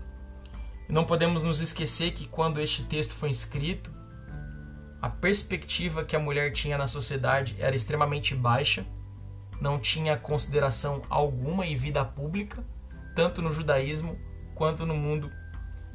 [0.87, 3.91] não podemos nos esquecer que quando este texto foi escrito,
[5.01, 8.85] a perspectiva que a mulher tinha na sociedade era extremamente baixa,
[9.61, 12.63] não tinha consideração alguma em vida pública,
[13.15, 14.17] tanto no judaísmo
[14.55, 15.31] quanto no mundo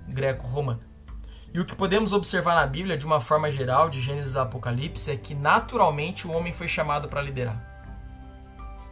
[0.09, 0.81] greco-romano.
[1.53, 5.11] E o que podemos observar na Bíblia, de uma forma geral, de Gênesis a Apocalipse,
[5.11, 7.75] é que naturalmente o homem foi chamado para liderar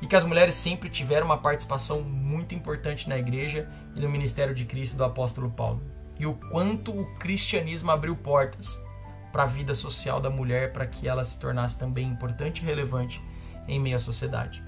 [0.03, 4.53] e que as mulheres sempre tiveram uma participação muito importante na igreja e no ministério
[4.53, 5.81] de Cristo do apóstolo Paulo.
[6.19, 8.83] E o quanto o cristianismo abriu portas
[9.31, 13.23] para a vida social da mulher para que ela se tornasse também importante e relevante
[13.69, 14.63] em meio à sociedade.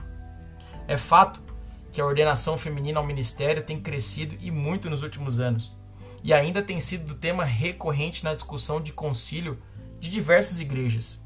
[0.86, 1.42] É fato
[1.94, 5.74] que a ordenação feminina ao ministério tem crescido e muito nos últimos anos,
[6.22, 9.58] e ainda tem sido tema recorrente na discussão de concílio
[9.98, 11.24] de diversas igrejas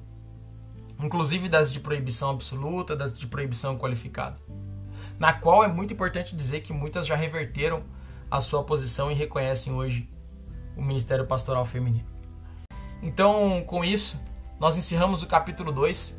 [1.00, 4.36] inclusive das de proibição absoluta, das de proibição qualificada,
[5.18, 7.82] na qual é muito importante dizer que muitas já reverteram
[8.30, 10.08] a sua posição e reconhecem hoje
[10.76, 12.06] o ministério pastoral feminino.
[13.02, 14.20] Então, com isso,
[14.58, 16.17] nós encerramos o capítulo 2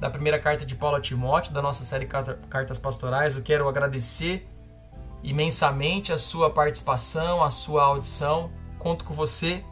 [0.00, 3.36] da primeira carta de Paulo a Timóteo, da nossa série Cartas Pastorais.
[3.36, 4.48] Eu quero agradecer
[5.22, 8.50] imensamente a sua participação, a sua audição.
[8.78, 9.62] Conto com você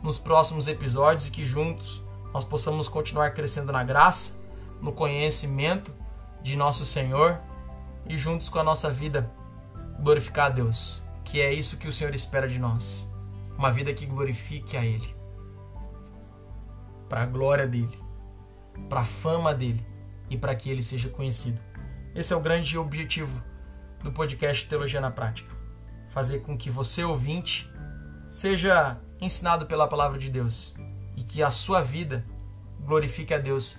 [0.00, 2.00] nos próximos episódios e que juntos
[2.32, 4.38] nós possamos continuar crescendo na graça,
[4.80, 5.92] no conhecimento
[6.40, 7.38] de nosso Senhor
[8.08, 9.28] e juntos com a nossa vida
[10.00, 13.08] glorificar a Deus, que é isso que o Senhor espera de nós.
[13.58, 15.14] Uma vida que glorifique a Ele,
[17.08, 18.01] para a glória dele,
[18.88, 19.86] para a fama dele
[20.28, 21.60] e para que ele seja conhecido.
[22.14, 23.42] Esse é o grande objetivo
[24.02, 25.54] do podcast Teologia na Prática.
[26.08, 27.70] Fazer com que você, ouvinte,
[28.28, 30.74] seja ensinado pela palavra de Deus
[31.16, 32.24] e que a sua vida
[32.80, 33.78] glorifique a Deus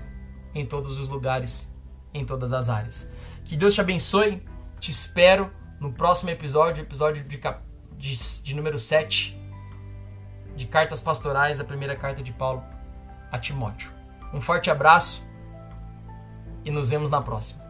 [0.54, 1.72] em todos os lugares,
[2.14, 3.10] em todas as áreas.
[3.44, 4.44] Que Deus te abençoe,
[4.80, 7.40] te espero no próximo episódio, episódio de,
[7.98, 9.40] de, de número 7
[10.56, 12.64] de Cartas Pastorais, a primeira carta de Paulo
[13.32, 14.03] a Timóteo.
[14.34, 15.26] Um forte abraço
[16.66, 17.63] e nos vemos na próxima.